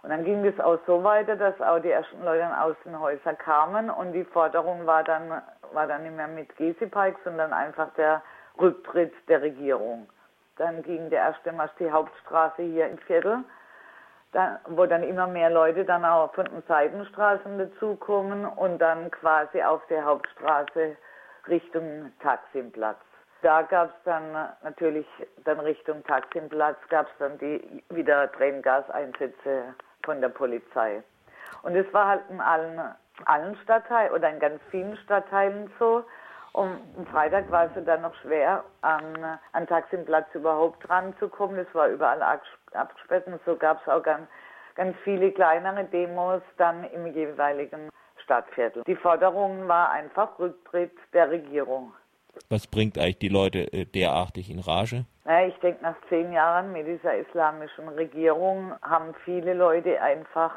Und 0.03 0.11
dann 0.11 0.25
ging 0.25 0.45
es 0.45 0.59
auch 0.61 0.79
so 0.87 1.03
weiter, 1.03 1.37
dass 1.37 1.61
auch 1.61 1.81
die 1.81 1.91
ersten 1.91 2.23
Leute 2.25 2.47
aus 2.61 2.77
den 2.85 2.99
Häusern 2.99 3.37
kamen 3.39 3.91
und 3.91 4.13
die 4.13 4.25
Forderung 4.25 4.87
war 4.87 5.03
dann, 5.03 5.43
war 5.73 5.87
dann 5.87 6.03
nicht 6.05 6.15
mehr 6.15 6.29
mit 6.29 6.55
Gezi-Pike, 6.57 7.19
sondern 7.25 7.53
einfach 7.53 7.93
der 7.95 8.23
Rücktritt 8.61 9.13
der 9.29 9.43
Regierung. 9.43 10.09
Dann 10.59 10.83
ging 10.83 11.11
der 11.11 11.23
erste 11.23 11.53
Marsch 11.53 11.73
die 11.79 11.91
Hauptstraße 11.91 12.63
hier 12.63 12.89
im 12.89 12.99
Viertel, 12.99 13.45
dann, 14.33 14.59
wo 14.67 14.87
dann 14.87 15.03
immer 15.03 15.27
mehr 15.27 15.51
Leute 15.51 15.85
dann 15.85 16.05
auch 16.05 16.33
von 16.35 16.45
den 16.45 16.63
Seitenstraßen 16.69 17.59
dazukommen 17.59 18.45
und 18.45 18.79
dann 18.79 19.11
quasi 19.11 19.63
auf 19.63 19.85
der 19.87 20.05
Hauptstraße 20.05 20.97
Richtung 21.49 22.13
Taximplatz. 22.21 23.01
Da 23.47 23.63
gab 23.63 23.91
es 23.91 24.03
dann 24.03 24.33
natürlich 24.65 25.07
dann 25.45 25.61
Richtung 25.61 26.03
Taximplatz 26.03 26.79
gab 26.89 27.07
es 27.07 27.13
dann 27.21 27.39
die 27.39 27.85
wieder 27.91 28.33
Tränengaseinsätze 28.33 29.73
von 30.05 30.21
der 30.21 30.31
Polizei. 30.31 31.01
Und 31.63 31.77
es 31.77 31.87
war 31.95 32.09
halt 32.09 32.23
in 32.29 32.41
allen, 32.41 32.81
allen 33.25 33.57
Stadtteilen 33.63 34.13
oder 34.13 34.31
in 34.31 34.41
ganz 34.41 34.61
vielen 34.73 34.97
Stadtteilen 34.97 35.71
so. 35.79 36.05
Und 36.55 36.77
am 36.99 37.07
Freitag 37.07 37.49
war 37.53 37.67
es 37.67 37.85
dann 37.85 38.03
noch 38.03 38.17
schwer, 38.17 38.65
an, 38.81 39.39
an 39.53 39.67
Taximplatz 39.69 40.27
überhaupt 40.35 40.91
ranzukommen. 40.91 41.57
Es 41.57 41.73
war 41.73 41.87
überall 41.87 42.41
abgesperrt 42.73 43.29
und 43.29 43.41
so 43.47 43.55
gab 43.55 43.81
es 43.81 43.89
auch 43.89 44.03
ganz, 44.03 44.27
ganz 44.75 44.97
viele 45.05 45.31
kleinere 45.31 45.85
Demos 45.85 46.43
dann 46.57 46.83
im 46.91 47.07
jeweiligen 47.07 47.91
Stadtviertel. 48.25 48.83
Die 48.89 48.97
Forderung 48.97 49.69
war 49.69 49.91
einfach 49.91 50.37
Rücktritt 50.37 50.99
der 51.13 51.31
Regierung. 51.31 51.93
Was 52.49 52.67
bringt 52.67 52.99
eigentlich 52.99 53.19
die 53.19 53.29
Leute 53.29 53.73
äh, 53.73 53.85
derartig 53.85 54.51
in 54.51 54.61
Rage? 54.61 55.05
Naja, 55.25 55.49
ich 55.49 55.59
denke, 55.61 55.83
nach 55.83 55.97
zehn 56.09 56.33
Jahren 56.33 56.73
mit 56.73 56.87
dieser 56.87 57.17
islamischen 57.17 57.89
Regierung 57.89 58.75
haben 58.83 59.15
viele 59.25 59.55
Leute 59.55 60.01
einfach 60.01 60.53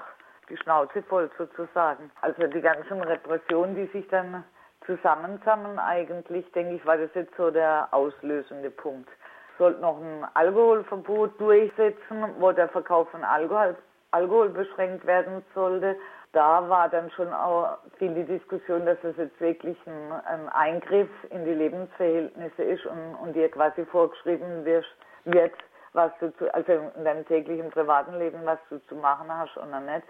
die 0.50 0.58
Schnauze 0.58 1.02
voll 1.04 1.30
sozusagen. 1.38 2.12
Also 2.22 2.48
die 2.48 2.62
ganzen 2.62 3.02
Repressionen, 3.02 3.76
die 3.76 3.86
sich 3.98 4.08
dann 4.10 4.44
zusammensammeln, 4.86 5.80
eigentlich, 5.80 6.52
denke 6.52 6.76
ich, 6.76 6.86
war 6.86 6.98
das 6.98 7.10
jetzt 7.14 7.36
so 7.38 7.52
der 7.52 7.88
auslösende 7.92 8.70
Punkt. 8.70 9.10
Sollte 9.58 9.82
noch 9.82 10.00
ein 10.00 10.26
Alkoholverbot 10.34 11.40
durchsetzen, 11.40 12.24
wo 12.40 12.52
der 12.52 12.70
Verkauf 12.70 13.10
von 13.10 13.24
Alkohol, 13.24 13.76
Alkohol 14.12 14.50
beschränkt 14.50 15.06
werden 15.06 15.44
sollte 15.54 15.96
da 16.32 16.70
war 16.70 16.90
dann 16.90 17.10
schon 17.12 17.34
auch 17.34 17.78
viel 17.98 18.14
die 18.14 18.26
Diskussion, 18.26 18.86
dass 18.86 19.00
das 19.02 19.18
jetzt 19.18 19.40
wirklich 19.42 19.78
ein, 19.88 20.12
ein 20.12 20.50
Eingriff 20.50 21.10
in 21.32 21.44
die 21.44 21.54
Lebensverhältnisse 21.54 22.64
ist 22.64 22.86
und, 22.86 23.16
und 23.16 23.34
dir 23.34 23.50
quasi 23.50 23.86
vorgeschrieben 23.86 24.64
wird, 24.64 25.54
was 25.94 26.12
du 26.20 26.32
zu, 26.38 26.54
also 26.54 26.72
in 26.96 27.04
deinem 27.04 27.26
täglichen 27.26 27.72
privaten 27.72 28.18
Leben, 28.20 28.42
was 28.46 28.60
du 28.70 28.78
zu 28.86 28.96
machen 28.96 29.28
hast 29.36 29.58
oder 29.58 29.80
nicht. 29.80 30.06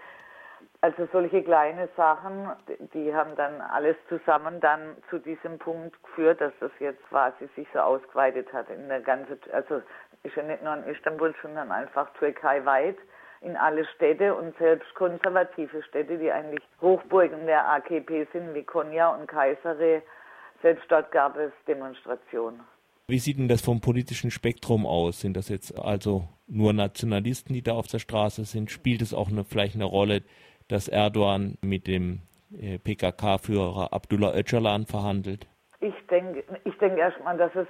Also 0.82 1.08
solche 1.10 1.42
kleine 1.42 1.88
Sachen, 1.96 2.50
die 2.92 3.14
haben 3.14 3.34
dann 3.36 3.62
alles 3.62 3.96
zusammen 4.10 4.60
dann 4.60 4.96
zu 5.08 5.18
diesem 5.18 5.58
Punkt 5.58 6.02
geführt, 6.02 6.40
dass 6.42 6.52
das 6.60 6.70
jetzt 6.80 7.02
quasi 7.08 7.48
sich 7.56 7.66
so 7.72 7.80
ausgeweitet 7.80 8.52
hat 8.52 8.68
in 8.68 8.88
der 8.88 9.00
ganzen, 9.00 9.38
also 9.52 9.80
ist 10.22 10.36
ja 10.36 10.42
nicht 10.42 10.62
nur 10.62 10.74
in 10.74 10.84
Istanbul, 10.84 11.34
sondern 11.40 11.72
einfach 11.72 12.10
Türkei 12.18 12.62
weit 12.66 12.98
in 13.40 13.56
alle 13.56 13.86
Städte 13.96 14.34
und 14.34 14.56
selbst 14.58 14.92
konservative 14.94 15.82
Städte, 15.84 16.18
die 16.18 16.30
eigentlich 16.30 16.62
Hochburgen 16.80 17.46
der 17.46 17.66
AKP 17.68 18.26
sind, 18.32 18.54
wie 18.54 18.62
Konya 18.62 19.14
und 19.14 19.26
Kayseri, 19.26 20.02
selbst 20.62 20.84
dort 20.88 21.10
gab 21.10 21.36
es 21.36 21.52
Demonstrationen. 21.66 22.60
Wie 23.08 23.18
sieht 23.18 23.38
denn 23.38 23.48
das 23.48 23.62
vom 23.62 23.80
politischen 23.80 24.30
Spektrum 24.30 24.86
aus? 24.86 25.20
Sind 25.20 25.36
das 25.36 25.48
jetzt 25.48 25.76
also 25.76 26.28
nur 26.46 26.72
Nationalisten, 26.72 27.54
die 27.54 27.62
da 27.62 27.72
auf 27.72 27.88
der 27.88 27.98
Straße 27.98 28.44
sind? 28.44 28.70
Spielt 28.70 29.02
es 29.02 29.14
auch 29.14 29.30
eine, 29.30 29.44
vielleicht 29.44 29.74
eine 29.74 29.84
Rolle, 29.84 30.22
dass 30.68 30.86
Erdogan 30.86 31.56
mit 31.60 31.86
dem 31.88 32.20
äh, 32.56 32.78
PKK-Führer 32.78 33.92
Abdullah 33.92 34.36
Öcalan 34.36 34.86
verhandelt? 34.86 35.48
Ich 35.80 35.94
denke 36.08 36.44
ich 36.64 36.76
denk 36.78 36.98
erstmal, 36.98 37.36
dass 37.36 37.54
es 37.56 37.66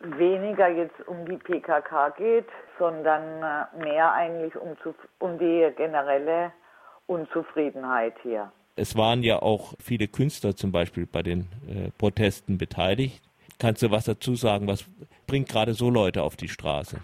weniger 0.00 0.68
jetzt 0.68 1.06
um 1.06 1.26
die 1.26 1.36
PKK 1.36 2.10
geht, 2.10 2.46
sondern 2.78 3.42
äh, 3.42 3.84
mehr 3.84 4.12
eigentlich 4.12 4.56
um, 4.56 4.76
um 5.18 5.38
die 5.38 5.70
generelle 5.76 6.52
Unzufriedenheit 7.06 8.14
hier. 8.22 8.50
Es 8.76 8.96
waren 8.96 9.22
ja 9.22 9.42
auch 9.42 9.74
viele 9.78 10.08
Künstler 10.08 10.56
zum 10.56 10.72
Beispiel 10.72 11.06
bei 11.06 11.22
den 11.22 11.48
äh, 11.68 11.90
Protesten 11.98 12.56
beteiligt. 12.56 13.22
Kannst 13.58 13.82
du 13.82 13.90
was 13.90 14.06
dazu 14.06 14.34
sagen? 14.36 14.66
Was 14.68 14.86
bringt 15.26 15.48
gerade 15.48 15.74
so 15.74 15.90
Leute 15.90 16.22
auf 16.22 16.36
die 16.36 16.48
Straße? 16.48 17.00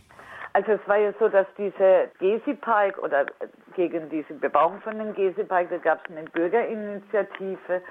Also 0.55 0.73
es 0.73 0.89
war 0.89 0.97
ja 0.97 1.13
so, 1.21 1.29
dass 1.29 1.47
diese 1.59 2.11
Gezi-Pike 2.19 2.99
oder 3.03 3.23
äh, 3.23 3.49
gegen 3.75 4.09
diese 4.09 4.33
Bebauung 4.33 4.81
von 4.81 4.99
den 4.99 5.13
Gezi-Pike, 5.13 5.69
da 5.69 5.77
gab 5.77 6.03
es 6.03 6.17
eine 6.17 6.25
Bürgerinitiative, 6.31 7.83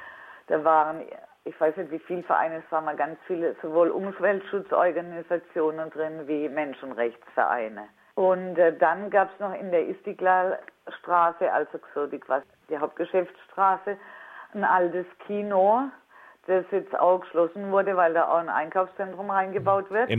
da 0.47 0.63
waren 0.63 1.01
ich 1.45 1.61
weiß 1.61 1.77
nicht, 1.77 1.91
wie 1.91 1.99
viele 1.99 2.23
Vereine 2.23 2.63
es 2.65 2.71
waren, 2.71 2.85
mal 2.85 2.95
ganz 2.95 3.19
viele, 3.27 3.55
sowohl 3.61 3.89
Umweltschutzorganisationen 3.89 5.91
drin 5.91 6.27
wie 6.27 6.49
Menschenrechtsvereine. 6.49 7.83
Und 8.15 8.57
äh, 8.57 8.75
dann 8.77 9.11
gab 9.11 9.31
es 9.31 9.39
noch 9.39 9.53
in 9.53 9.71
der 9.71 9.87
Istiklal-Straße, 9.87 11.51
also 11.51 11.79
so 11.93 12.07
die, 12.07 12.19
Hauptgeschäftsstraße, 12.77 13.97
ein 14.53 14.63
altes 14.63 15.05
Kino, 15.27 15.83
das 16.47 16.65
jetzt 16.71 16.97
auch 16.97 17.21
geschlossen 17.21 17.71
wurde, 17.71 17.95
weil 17.95 18.13
da 18.13 18.29
auch 18.29 18.37
ein 18.37 18.49
Einkaufszentrum 18.49 19.29
reingebaut 19.29 19.91
wird. 19.91 20.09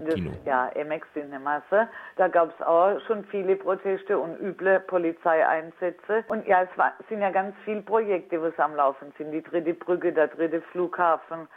Emek. 0.00 0.14
Kino. 0.14 0.30
Das, 0.30 0.46
ja, 0.46 0.70
MX 0.84 1.06
Cinemasse. 1.12 1.88
Da 2.16 2.28
gab 2.28 2.50
es 2.50 2.66
auch 2.66 3.00
schon 3.06 3.24
viele 3.24 3.56
Proteste 3.56 4.18
und 4.18 4.38
üble 4.40 4.80
Polizeieinsätze. 4.80 6.24
Und 6.28 6.46
ja, 6.46 6.62
es 6.62 6.78
war, 6.78 6.92
sind 7.08 7.20
ja 7.20 7.30
ganz 7.30 7.54
viele 7.64 7.82
Projekte, 7.82 8.40
was 8.42 8.58
am 8.58 8.74
Laufen 8.74 9.12
sind. 9.18 9.32
Die 9.32 9.42
dritte 9.42 9.74
Brücke, 9.74 10.12
der 10.12 10.28
dritte 10.28 10.60
Flughafen, 10.72 11.48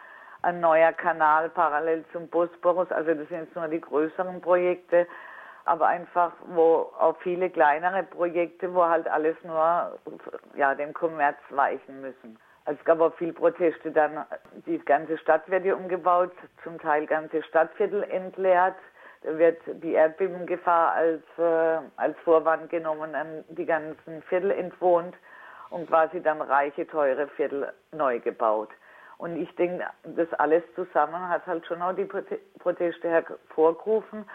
ein 0.41 0.60
neuer 0.60 0.93
Kanal 0.93 1.49
parallel 1.49 2.06
zum 2.12 2.28
Bosporus. 2.30 2.91
Also 2.91 3.13
das 3.13 3.28
sind 3.30 3.41
jetzt 3.41 3.56
nur 3.56 3.67
die 3.67 3.82
größeren 3.82 4.41
Projekte. 4.41 5.08
Aber 5.65 5.88
einfach, 5.88 6.32
wo 6.47 6.91
auch 6.97 7.17
viele 7.19 7.49
kleinere 7.49 8.04
Projekte, 8.04 8.73
wo 8.73 8.86
halt 8.86 9.08
alles 9.08 9.36
nur 9.43 9.99
ja, 10.56 10.73
dem 10.73 10.93
Kommerz 10.93 11.38
weichen 11.49 12.02
müssen. 12.02 12.39
Es 12.70 12.86
gab 12.86 13.02
auch 13.02 13.14
viel 13.16 13.34
Proteste 13.34 13.92
dann. 13.92 14.26
Die 14.68 14.78
ganze 14.80 15.18
Stadt 15.18 15.50
wird 15.50 15.64
hier 15.64 15.76
umgebaut, 15.76 16.32
zum 16.64 16.80
Teil 16.80 17.08
ganze 17.08 17.42
Stadtviertel 17.42 18.04
entleert. 18.04 18.76
Da 19.24 19.38
wird 19.40 19.60
die 19.66 19.94
Erdbebengefahr 19.94 20.92
als, 20.92 21.24
äh, 21.40 21.80
als 21.98 22.18
Vorwand 22.24 22.70
genommen, 22.70 23.14
dann 23.14 23.44
die 23.50 23.66
ganzen 23.66 24.22
Viertel 24.30 24.52
entwohnt 24.52 25.16
und 25.72 25.88
quasi 25.88 26.22
dann 26.22 26.42
reiche, 26.42 26.86
teure 26.86 27.28
Viertel 27.30 27.74
neu 27.92 28.20
gebaut. 28.20 28.70
Und 29.18 29.36
ich 29.36 29.54
denke, 29.56 29.86
das 30.04 30.32
alles 30.34 30.64
zusammen 30.76 31.28
hat 31.28 31.48
halt 31.48 31.66
schon 31.66 31.82
auch 31.82 31.94
die 31.94 32.06
Proteste 32.06 33.10
hervorgerufen. 33.10 34.30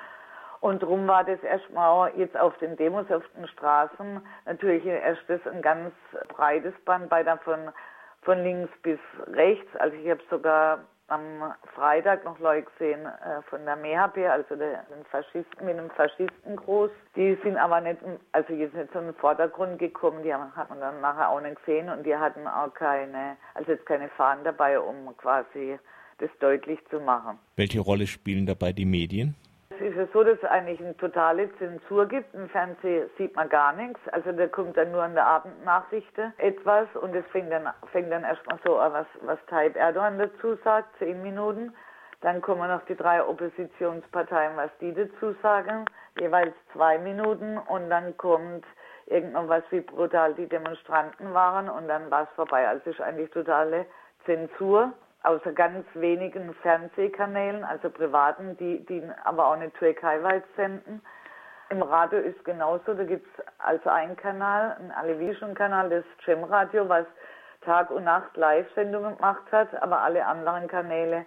Und 0.61 0.83
darum 0.83 1.07
war 1.07 1.23
das 1.23 1.42
erstmal 1.44 2.11
jetzt 2.16 2.37
auf 2.37 2.57
den 2.59 2.77
Demos, 2.77 3.11
auf 3.11 3.23
den 3.37 3.47
Straßen 3.47 4.20
natürlich 4.44 4.85
erstes 4.85 5.47
ein 5.47 5.62
ganz 5.62 5.94
breites 6.29 6.75
Band 6.85 7.09
bei 7.09 7.23
davon 7.23 7.70
von 8.24 8.42
links 8.42 8.70
bis 8.82 8.98
rechts. 9.28 9.74
Also 9.76 9.96
ich 9.96 10.10
habe 10.10 10.20
sogar 10.30 10.80
am 11.08 11.52
Freitag 11.74 12.24
noch 12.24 12.38
Leute 12.38 12.66
gesehen 12.72 13.04
äh, 13.06 13.42
von 13.50 13.64
der 13.64 13.76
MHP, 13.76 14.26
also 14.26 14.56
der, 14.56 14.84
den 14.84 15.04
Faschisten, 15.10 15.66
mit 15.66 15.78
einem 15.78 15.90
Faschistengroß. 15.90 16.90
Die 17.14 17.37
sind 17.42 17.56
aber 17.56 17.80
nicht, 17.80 17.98
also 18.32 18.52
jetzt 18.54 18.74
nicht 18.74 18.92
so 18.92 19.00
in 19.00 19.06
den 19.06 19.14
Vordergrund 19.14 19.78
gekommen, 19.78 20.22
die 20.22 20.32
haben, 20.32 20.54
hat 20.56 20.70
man 20.70 20.80
dann 20.80 21.00
nachher 21.00 21.28
auch 21.28 21.40
nicht 21.40 21.56
gesehen 21.64 21.90
und 21.90 22.04
die 22.04 22.16
hatten 22.16 22.46
auch 22.46 22.72
keine, 22.72 23.37
also 23.54 23.72
jetzt 23.72 23.87
keine 23.87 24.08
Fahnen 24.10 24.44
dabei, 24.44 24.80
um 24.80 25.14
quasi 25.18 25.78
das 26.18 26.30
deutlich 26.40 26.78
zu 26.90 27.00
machen. 27.00 27.38
Welche 27.56 27.80
Rolle 27.80 28.06
spielen 28.06 28.46
dabei 28.46 28.72
die 28.72 28.87
Medien? 28.87 29.34
Es 29.76 29.80
ist 29.80 29.96
ja 29.96 30.06
so, 30.12 30.22
dass 30.22 30.38
es 30.38 30.44
eigentlich 30.44 30.78
eine 30.80 30.96
totale 30.96 31.52
Zensur 31.58 32.06
gibt. 32.06 32.32
Im 32.32 32.48
Fernsehen 32.48 33.10
sieht 33.18 33.34
man 33.34 33.48
gar 33.48 33.72
nichts. 33.72 34.00
Also 34.12 34.30
da 34.30 34.46
kommt 34.46 34.76
dann 34.76 34.92
nur 34.92 35.02
an 35.02 35.14
der 35.14 35.26
Abendnachrichten 35.26 36.32
etwas 36.38 36.87
und 36.94 37.14
es 37.14 37.26
fängt 37.32 37.50
dann, 37.50 37.68
fängt 37.90 38.12
dann 38.12 38.22
erstmal 38.22 38.58
so 38.64 38.78
an, 38.78 38.92
was, 38.92 39.06
was 39.22 39.38
Tayyip 39.46 39.74
Erdogan 39.74 40.18
dazu 40.18 40.54
sagt, 40.62 40.96
zehn 40.98 41.22
Minuten. 41.22 41.74
Dann 42.20 42.40
kommen 42.40 42.68
noch 42.68 42.84
die 42.87 42.94
drei 42.94 43.22
Oppositionsparteien, 43.22 44.56
was 44.56 44.70
die 44.80 44.94
dazu 44.94 45.34
sagen, 45.42 45.87
jeweils 46.20 46.54
zwei 46.72 46.98
Minuten 46.98 47.58
und 47.58 47.90
dann 47.90 48.16
kommt 48.16 48.64
irgendwann 49.06 49.48
was, 49.48 49.64
wie 49.70 49.80
brutal 49.80 50.34
die 50.34 50.46
Demonstranten 50.46 51.34
waren 51.34 51.68
und 51.68 51.88
dann 51.88 52.10
war 52.12 52.22
es 52.22 52.30
vorbei. 52.37 52.68
Also 52.68 52.90
es 52.90 52.96
ist 52.96 53.00
eigentlich 53.00 53.30
totale 53.30 53.87
Zensur 54.24 54.92
außer 55.24 55.52
ganz 55.52 55.87
wenigen 55.94 56.54
Fernsehkanälen, 56.62 57.64
also 57.64 57.90
privaten, 57.90 58.56
die, 58.58 58.84
die 58.87 59.02
aber 59.24 59.48
auch 59.48 59.56
nicht 59.56 59.74
türkeiweit 59.76 60.44
senden. 60.56 61.02
Im 61.70 61.82
Radio 61.82 62.18
ist 62.18 62.44
genauso, 62.44 62.94
da 62.94 63.04
gibt 63.04 63.26
es 63.26 63.44
also 63.58 63.88
einen 63.88 64.16
Kanal, 64.16 64.76
einen 64.78 64.92
Alevischen-Kanal, 64.92 65.88
das 65.88 66.04
Cem 66.24 66.44
Radio, 66.44 66.88
was 66.88 67.06
Tag 67.62 67.90
und 67.90 68.04
Nacht 68.04 68.37
Live-Sendungen 68.37 69.16
gemacht 69.16 69.50
hat, 69.50 69.74
aber 69.82 70.02
alle 70.02 70.26
anderen 70.26 70.68
Kanäle 70.68 71.24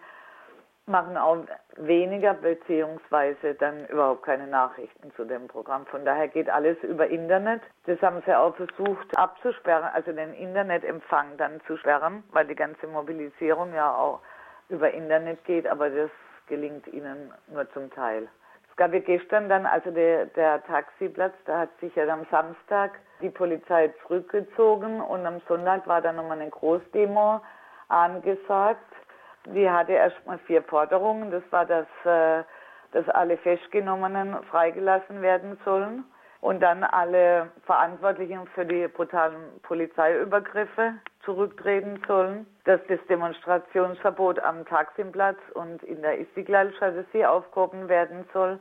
machen 0.88 1.18
auch 1.18 1.38
weniger 1.76 2.34
beziehungsweise 2.34 3.54
dann 3.56 3.86
überhaupt 3.88 4.24
keine 4.24 4.48
Nachrichten 4.48 5.12
zu 5.16 5.26
dem 5.26 5.48
Programm. 5.48 5.86
Von 5.88 6.06
daher 6.06 6.28
geht 6.28 6.50
alles 6.50 6.78
über 6.82 7.08
Internet. 7.08 7.62
Das 7.86 8.02
haben 8.02 8.24
sie 8.26 8.34
auch 8.34 8.56
versucht 8.56 9.18
abzusperren, 9.18 9.90
also 9.94 10.12
den 10.12 10.34
Internetempfang 10.34 11.38
dann 11.38 11.60
zu 11.68 11.78
sperren, 11.78 12.24
weil 12.32 12.48
die 12.48 12.56
ganze 12.56 12.88
Mobilisierung 12.88 13.74
ja 13.74 13.94
auch 13.94 14.22
über 14.70 14.92
Internet 14.92 15.44
geht, 15.46 15.68
aber 15.68 15.90
das 15.90 16.10
gelingt 16.48 16.88
ihnen 16.88 17.34
nur 17.48 17.70
zum 17.74 17.92
Teil. 17.92 18.28
Es 18.70 18.76
gab 18.78 18.94
ja 18.94 19.00
gestern 19.00 19.50
dann, 19.50 19.66
also 19.66 19.92
der, 19.92 20.28
der 20.28 20.64
Taxiplatz, 20.66 21.34
da 21.46 21.60
hat 21.60 21.70
sich 21.80 21.96
ja 21.96 22.08
am 22.08 22.26
Samstag 22.32 22.92
die 23.22 23.30
Polizei 23.30 23.94
zurückgezogen 24.04 25.02
und 25.02 25.26
am 25.26 25.42
Sonntag 25.48 25.88
war 25.88 26.02
dann 26.02 26.16
nochmal 26.16 26.40
eine 26.40 26.50
Großdemo 26.50 27.42
angesagt 27.90 28.94
die 29.54 29.70
hatte 29.70 29.94
erstmal 29.94 30.38
vier 30.40 30.64
Forderungen. 30.64 31.32
Das 31.32 31.44
war, 31.52 31.66
dass, 31.66 31.88
äh, 32.06 32.44
dass 32.92 33.08
alle 33.10 33.38
Festgenommenen 33.38 34.36
freigelassen 34.46 35.22
werden 35.22 35.58
sollen. 35.64 36.04
Und 36.40 36.62
dann 36.62 36.84
alle 36.84 37.52
Verantwortlichen 37.66 38.46
für 38.54 38.66
die 38.66 38.88
brutalen 38.88 39.60
Polizeiübergriffe 39.64 40.94
zurücktreten 41.26 42.00
sollen, 42.08 42.46
dass 42.66 42.80
das 42.88 43.00
Demonstrationsverbot 43.10 44.40
am 44.40 44.64
Taksimplatz 44.66 45.40
und 45.56 45.82
in 45.84 46.02
der 46.04 46.20
Istiklal-Chaussee 46.20 47.26
aufgehoben 47.26 47.90
werden 47.90 48.26
soll. 48.34 48.60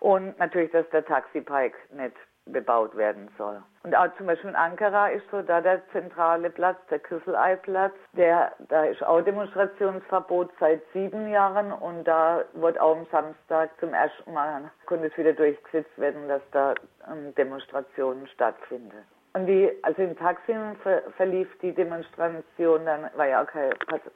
Und 0.00 0.38
natürlich, 0.38 0.70
dass 0.72 0.88
der 0.90 1.04
Taxipike 1.04 1.76
nicht 1.92 2.16
bebaut 2.46 2.96
werden 2.96 3.30
soll. 3.38 3.62
Und 3.84 3.96
auch 3.96 4.08
zum 4.16 4.26
Beispiel 4.26 4.50
in 4.50 4.56
Ankara 4.56 5.08
ist 5.08 5.24
so 5.30 5.42
da 5.42 5.60
der 5.60 5.86
zentrale 5.90 6.50
Platz, 6.50 6.78
der 6.90 6.98
Küsselei-Platz, 6.98 7.94
der, 8.12 8.52
da 8.68 8.84
ist 8.84 9.02
auch 9.02 9.20
Demonstrationsverbot 9.22 10.50
seit 10.60 10.82
sieben 10.92 11.28
Jahren 11.28 11.72
und 11.72 12.04
da 12.04 12.44
wird 12.54 12.80
auch 12.80 12.96
am 12.96 13.06
Samstag 13.10 13.70
zum 13.80 13.94
ersten 13.94 14.32
Mal, 14.32 14.70
konnte 14.86 15.06
es 15.06 15.16
wieder 15.16 15.32
durchgesetzt 15.32 15.98
werden, 15.98 16.28
dass 16.28 16.42
da 16.52 16.74
ähm, 17.10 17.34
Demonstrationen 17.34 18.26
stattfinden. 18.28 19.04
Und 19.34 19.46
die, 19.46 19.70
also 19.82 20.02
in 20.02 20.16
Taksim 20.16 20.76
ver 20.82 21.02
verlief 21.16 21.48
die 21.60 21.72
Demonstration, 21.72 22.84
dann 22.84 23.08
war 23.14 23.26
ja 23.26 23.42
auch 23.42 23.46
keine 23.46 23.70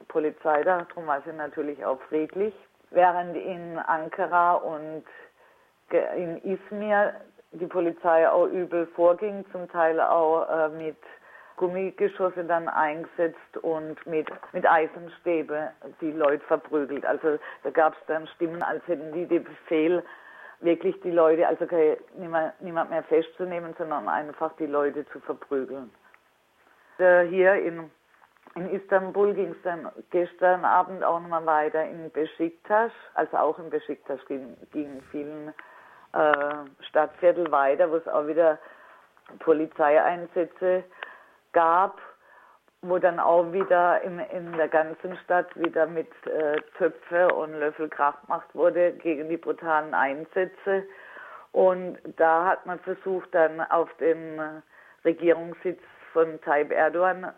Polizei 0.07 0.63
da, 0.63 0.85
darum 0.89 1.07
war 1.07 1.21
sie 1.23 1.33
natürlich 1.33 1.83
auch 1.83 1.99
friedlich. 2.03 2.53
Während 2.91 3.35
in 3.35 3.79
Ankara 3.79 4.53
und 4.53 5.03
in 6.15 6.37
Izmir 6.43 7.15
die 7.51 7.67
Polizei 7.67 8.29
auch 8.29 8.47
übel 8.47 8.87
vorging, 8.87 9.45
zum 9.51 9.69
Teil 9.69 9.99
auch 9.99 10.47
äh, 10.49 10.69
mit 10.69 10.97
Gummigeschosse 11.57 12.43
dann 12.43 12.69
eingesetzt 12.69 13.57
und 13.61 14.05
mit, 14.05 14.27
mit 14.53 14.69
Eisenstäbe 14.69 15.71
die 16.01 16.11
Leute 16.11 16.43
verprügelt. 16.45 17.05
Also 17.05 17.39
da 17.63 17.69
gab 17.71 17.93
es 17.93 17.99
dann 18.07 18.27
Stimmen, 18.35 18.61
als 18.61 18.85
hätten 18.87 19.11
die 19.11 19.25
den 19.25 19.43
Befehl, 19.43 20.03
wirklich 20.59 20.99
die 21.01 21.11
Leute, 21.11 21.47
also 21.47 21.65
niemand, 22.15 22.59
niemand 22.61 22.89
mehr 22.89 23.03
festzunehmen, 23.03 23.75
sondern 23.77 24.07
einfach 24.07 24.55
die 24.57 24.65
Leute 24.65 25.05
zu 25.07 25.19
verprügeln. 25.19 25.91
Äh, 26.97 27.25
hier 27.25 27.53
in, 27.55 27.91
in 28.55 28.69
Istanbul 28.69 29.33
ging 29.33 29.51
es 29.51 29.61
dann 29.63 29.89
gestern 30.09 30.65
Abend 30.65 31.03
auch 31.03 31.19
nochmal 31.19 31.45
weiter 31.45 31.83
in 31.83 32.11
Besiktas, 32.11 32.91
also 33.13 33.37
auch 33.37 33.59
in 33.59 33.69
Besiktas 33.69 34.19
ging, 34.27 34.57
ging 34.71 35.01
vielen 35.11 35.53
äh, 36.13 36.85
Stadtviertel 36.89 37.51
weiter, 37.51 37.89
wo 37.91 37.95
es 37.95 38.07
auch 38.07 38.27
wieder 38.27 38.57
Polizeieinsätze 39.39 40.83
gab, 41.53 41.99
wo 42.81 42.97
dann 42.99 43.19
auch 43.19 43.51
wieder 43.51 44.01
in, 44.01 44.19
in 44.19 44.53
der 44.53 44.67
ganzen 44.67 45.17
Stadt 45.23 45.47
wieder 45.55 45.87
mit 45.87 46.09
äh, 46.27 46.61
Töpfe 46.77 47.33
und 47.33 47.53
Löffel 47.53 47.89
Krach 47.89 48.21
gemacht 48.21 48.47
wurde 48.53 48.93
gegen 48.93 49.29
die 49.29 49.37
brutalen 49.37 49.93
Einsätze. 49.93 50.83
Und 51.51 51.97
da 52.17 52.45
hat 52.45 52.65
man 52.65 52.79
versucht, 52.79 53.33
dann 53.33 53.61
auf 53.61 53.89
den 53.99 54.39
Regierungssitz 55.03 55.81
von 56.13 56.39
Tayyip 56.41 56.71
Erdogan, 56.71 57.33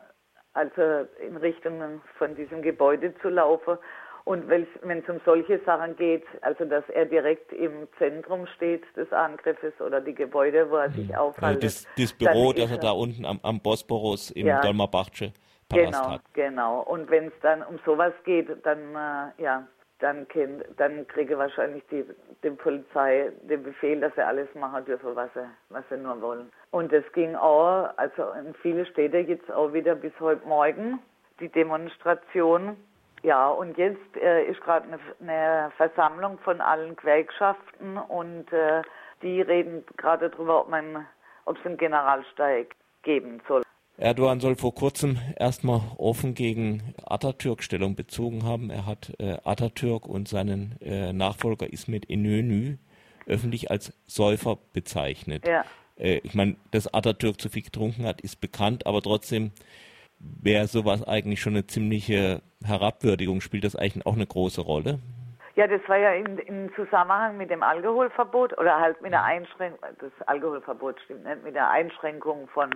also 0.54 1.08
in 1.20 1.38
Richtung 1.38 2.02
von 2.18 2.36
diesem 2.36 2.62
Gebäude 2.62 3.16
zu 3.20 3.30
laufen 3.30 3.78
und 4.26 4.48
wenn 4.50 4.64
es 4.64 5.10
um 5.10 5.20
solche 5.26 5.60
Sachen 5.66 5.96
geht, 5.96 6.24
also 6.42 6.66
dass 6.66 6.88
er 6.90 7.06
direkt 7.06 7.52
im 7.54 7.88
Zentrum 7.98 8.48
steht 8.56 8.84
des 8.96 9.12
Angriffes 9.12 9.74
oder 9.82 10.02
die 10.02 10.14
Gebäude, 10.14 10.70
wo 10.70 10.78
er 10.78 10.92
sich 10.92 11.16
aufhält. 11.16 11.64
Das, 11.64 11.88
das 11.98 12.14
Büro, 12.14 12.54
das 12.54 12.72
er 12.72 12.78
da 12.78 12.92
unten 12.92 13.26
am, 13.26 13.40
am 13.44 13.60
Bosporus 13.60 14.32
im 14.32 14.48
ja, 14.48 14.62
Dolmabachsche 14.62 15.34
Palast 15.70 15.94
genau, 15.94 16.12
hat. 16.12 16.22
Genau, 16.34 16.82
und 16.82 17.10
wenn 17.10 17.28
es 17.28 17.34
dann 17.42 17.64
um 17.64 17.80
sowas 17.86 18.14
geht, 18.24 18.48
dann, 18.66 18.96
äh, 18.96 19.42
ja, 19.42 19.68
dann, 20.00 20.28
kennt, 20.28 20.64
dann 20.78 21.08
kriege 21.08 21.38
wahrscheinlich 21.38 21.84
die, 21.92 22.04
die 22.44 22.50
Polizei 22.52 23.32
den 23.44 23.64
Befehl, 23.64 24.00
dass 24.00 24.14
sie 24.16 24.26
alles 24.26 24.48
machen 24.56 24.86
dürfen, 24.86 25.16
was 25.16 25.32
sie, 25.34 25.48
was 25.70 25.84
sie 25.90 25.98
nur 25.98 26.22
wollen. 26.22 26.52
Und 26.72 26.92
das 26.92 27.04
ging 27.14 27.36
auch, 27.36 27.90
also 27.98 28.32
in 28.32 28.54
viele 28.56 28.86
Städte 28.86 29.18
jetzt 29.20 29.52
auch 29.52 29.74
wieder 29.74 29.96
bis 29.96 30.14
heute 30.20 30.46
Morgen, 30.48 31.00
die 31.40 31.50
Demonstration 31.50 32.78
ja, 33.24 33.50
und 33.50 33.78
jetzt 33.78 34.16
äh, 34.16 34.46
ist 34.46 34.62
gerade 34.62 34.88
eine, 34.88 35.00
eine, 35.22 35.72
Versammlung 35.78 36.38
von 36.40 36.62
allen 36.62 36.96
Gewerkschaften 36.96 37.98
und 37.98 38.52
äh, 38.54 38.82
die 39.22 39.42
reden 39.42 39.84
gerade 39.98 40.30
darüber, 40.30 40.62
ob 40.62 40.70
man, 40.70 41.06
ob 41.46 41.58
es 41.58 41.66
einen 41.66 41.78
Generalstreik 41.78 42.76
geben 43.04 43.42
soll. 43.48 43.64
Erdogan 43.98 44.40
soll 44.40 44.56
vor 44.56 44.74
kurzem 44.74 45.18
erstmal 45.38 45.82
offen 45.98 46.34
gegen 46.34 46.96
Atatürk 47.04 47.64
Stellung 47.64 47.96
bezogen 47.96 48.46
haben. 48.46 48.70
Er 48.70 48.86
hat 48.86 49.12
äh, 49.20 49.38
Atatürk 49.44 50.08
und 50.08 50.30
seinen 50.30 50.78
äh, 50.82 51.12
Nachfolger 51.12 51.72
Ismet 51.72 52.06
Inönü 52.06 52.78
öffentlich 53.26 53.70
als 53.70 53.94
Säufer 54.08 54.58
bezeichnet. 54.72 55.46
Ja. 55.46 55.66
Äh, 55.98 56.22
ich 56.24 56.34
meine, 56.34 56.56
dass 56.72 56.94
Atatürk 56.94 57.42
zu 57.42 57.50
viel 57.50 57.64
getrunken 57.64 58.06
hat, 58.06 58.22
ist 58.22 58.40
bekannt, 58.40 58.88
aber 58.88 59.02
trotzdem 59.02 59.52
wäre 60.20 60.68
sowas 60.68 61.08
eigentlich 61.08 61.42
schon 61.42 61.54
eine 61.54 61.68
ziemliche 61.68 62.42
Herabwürdigung. 62.64 63.42
Spielt 63.42 63.64
das 63.64 63.76
eigentlich 63.76 64.06
auch 64.06 64.16
eine 64.16 64.28
große 64.28 64.62
Rolle? 64.62 65.00
Ja, 65.56 65.68
das 65.68 65.82
war 65.88 65.98
ja 65.98 66.14
in, 66.14 66.38
im 66.38 66.74
Zusammenhang 66.76 67.38
mit 67.38 67.50
dem 67.50 67.64
Alkoholverbot 67.64 68.58
oder 68.58 68.80
halt 68.80 69.02
mit 69.02 69.12
der 69.12 69.24
Einschränkung, 69.24 69.80
das 70.00 70.12
Alkoholverbot 70.28 71.00
stimmt 71.02 71.26
nicht, 71.26 71.44
mit 71.44 71.56
der 71.56 71.70
Einschränkung 71.70 72.48
von, 72.54 72.70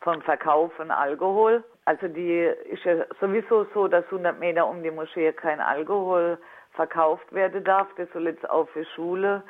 vom 0.00 0.22
Verkauf 0.22 0.72
von 0.74 0.90
Alkohol. 0.90 1.62
Also 1.84 2.08
die 2.08 2.48
ist 2.70 2.84
ja 2.84 3.04
sowieso 3.20 3.66
so, 3.74 3.86
dass 3.88 4.04
100 4.06 4.38
Meter 4.38 4.66
um 4.66 4.82
die 4.82 4.90
Moschee 4.90 5.32
kein 5.32 5.60
Alkohol 5.60 6.38
verkauft 6.70 7.30
werden 7.34 7.64
darf. 7.64 7.88
Das 7.96 8.08
soll 8.12 8.26
jetzt 8.26 8.48
auch 8.48 8.68
für 8.70 8.86
Schule 8.94 9.42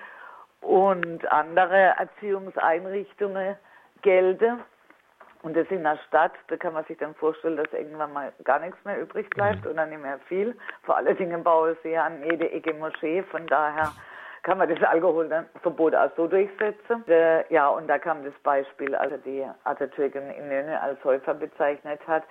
und 0.61 1.31
andere 1.31 1.94
Erziehungseinrichtungen 1.98 3.57
gelten. 4.02 4.61
Und 5.42 5.57
das 5.57 5.66
in 5.70 5.83
der 5.83 5.98
Stadt, 6.09 6.33
da 6.48 6.57
kann 6.57 6.72
man 6.72 6.85
sich 6.85 6.98
dann 6.98 7.14
vorstellen, 7.14 7.57
dass 7.57 7.72
irgendwann 7.72 8.12
mal 8.12 8.33
gar 8.44 8.61
nichts 8.61 8.83
mehr 8.85 9.00
übrig 9.00 9.28
bleibt 9.31 9.64
mhm. 9.64 9.70
und 9.70 9.76
dann 9.76 9.90
nicht 9.90 10.02
mehr 10.02 10.18
viel. 10.28 10.57
Vor 10.85 10.96
allen 10.96 11.16
Dingen 11.16 11.42
bauen 11.42 11.76
sie 11.83 11.90
ja 11.90 12.05
an 12.05 12.22
jede 12.22 12.50
Ecke 12.50 12.74
Moschee, 12.74 13.22
von 13.24 13.46
daher 13.46 13.92
kann 14.42 14.59
man 14.59 14.68
das 14.68 14.83
Alkoholverbot 14.83 15.94
auch 15.94 16.11
so 16.16 16.26
durchsetzen. 16.26 17.05
Äh, 17.07 17.52
ja, 17.52 17.68
und 17.68 17.87
da 17.87 17.98
kam 17.98 18.24
das 18.24 18.35
Beispiel, 18.42 18.94
also 18.94 19.16
die 19.18 19.46
Atatürk 19.64 20.14
in 20.16 20.31
Inönü 20.31 20.74
als 20.74 21.00
Säufer 21.02 21.35
bezeichnet 21.35 22.00
hat. 22.09 22.24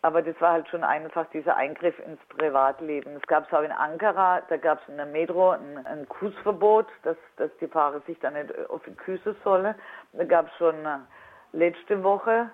Aber 0.00 0.22
das 0.22 0.38
war 0.40 0.52
halt 0.52 0.68
schon 0.68 0.82
einfach 0.82 1.26
dieser 1.30 1.56
Eingriff 1.56 1.98
ins 2.06 2.20
Privatleben. 2.36 3.16
Es 3.16 3.26
gab 3.26 3.46
es 3.46 3.52
auch 3.52 3.62
in 3.62 3.72
Ankara, 3.72 4.40
da 4.48 4.56
gab 4.56 4.80
es 4.82 4.88
in 4.88 4.96
der 4.96 5.06
Metro 5.06 5.50
ein, 5.50 5.84
ein 5.84 6.08
Kussverbot, 6.08 6.86
dass, 7.02 7.16
dass 7.36 7.50
die 7.60 7.68
Fahrer 7.68 8.00
sich 8.06 8.18
da 8.20 8.30
nicht 8.30 8.50
auf 8.70 8.82
die 8.84 8.94
Küsse 8.94 9.36
sollen. 9.44 9.74
Da 10.14 10.24
gab 10.24 10.46
es 10.46 10.56
schon 10.56 10.76
letzte 11.52 12.02
Woche 12.02 12.50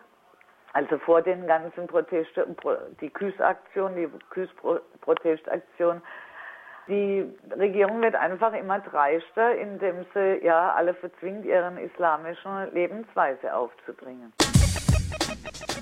also 0.72 0.98
vor 0.98 1.22
den 1.22 1.46
ganzen 1.46 1.86
Protesten, 1.86 2.56
die 3.00 3.10
Küsaktion, 3.10 3.96
die 3.96 4.08
Küsprotestaktion, 4.30 6.02
die 6.88 7.24
Regierung 7.58 8.00
wird 8.00 8.14
einfach 8.14 8.52
immer 8.52 8.78
dreister, 8.78 9.56
indem 9.56 10.06
sie 10.14 10.44
ja 10.44 10.72
alle 10.74 10.94
verzwingt, 10.94 11.44
ihren 11.44 11.76
islamischen 11.78 12.72
Lebensweise 12.72 13.54
aufzubringen. 13.54 14.32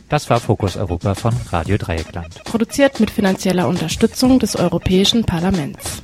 Das 0.09 0.31
war 0.31 0.40
Fokus 0.40 0.76
Europa 0.76 1.14
von 1.14 1.33
Radio 1.50 1.76
Dreieckland. 1.76 2.42
Produziert 2.44 3.00
mit 3.00 3.11
finanzieller 3.11 3.68
Unterstützung 3.68 4.38
des 4.38 4.59
Europäischen 4.59 5.26
Parlaments. 5.26 6.02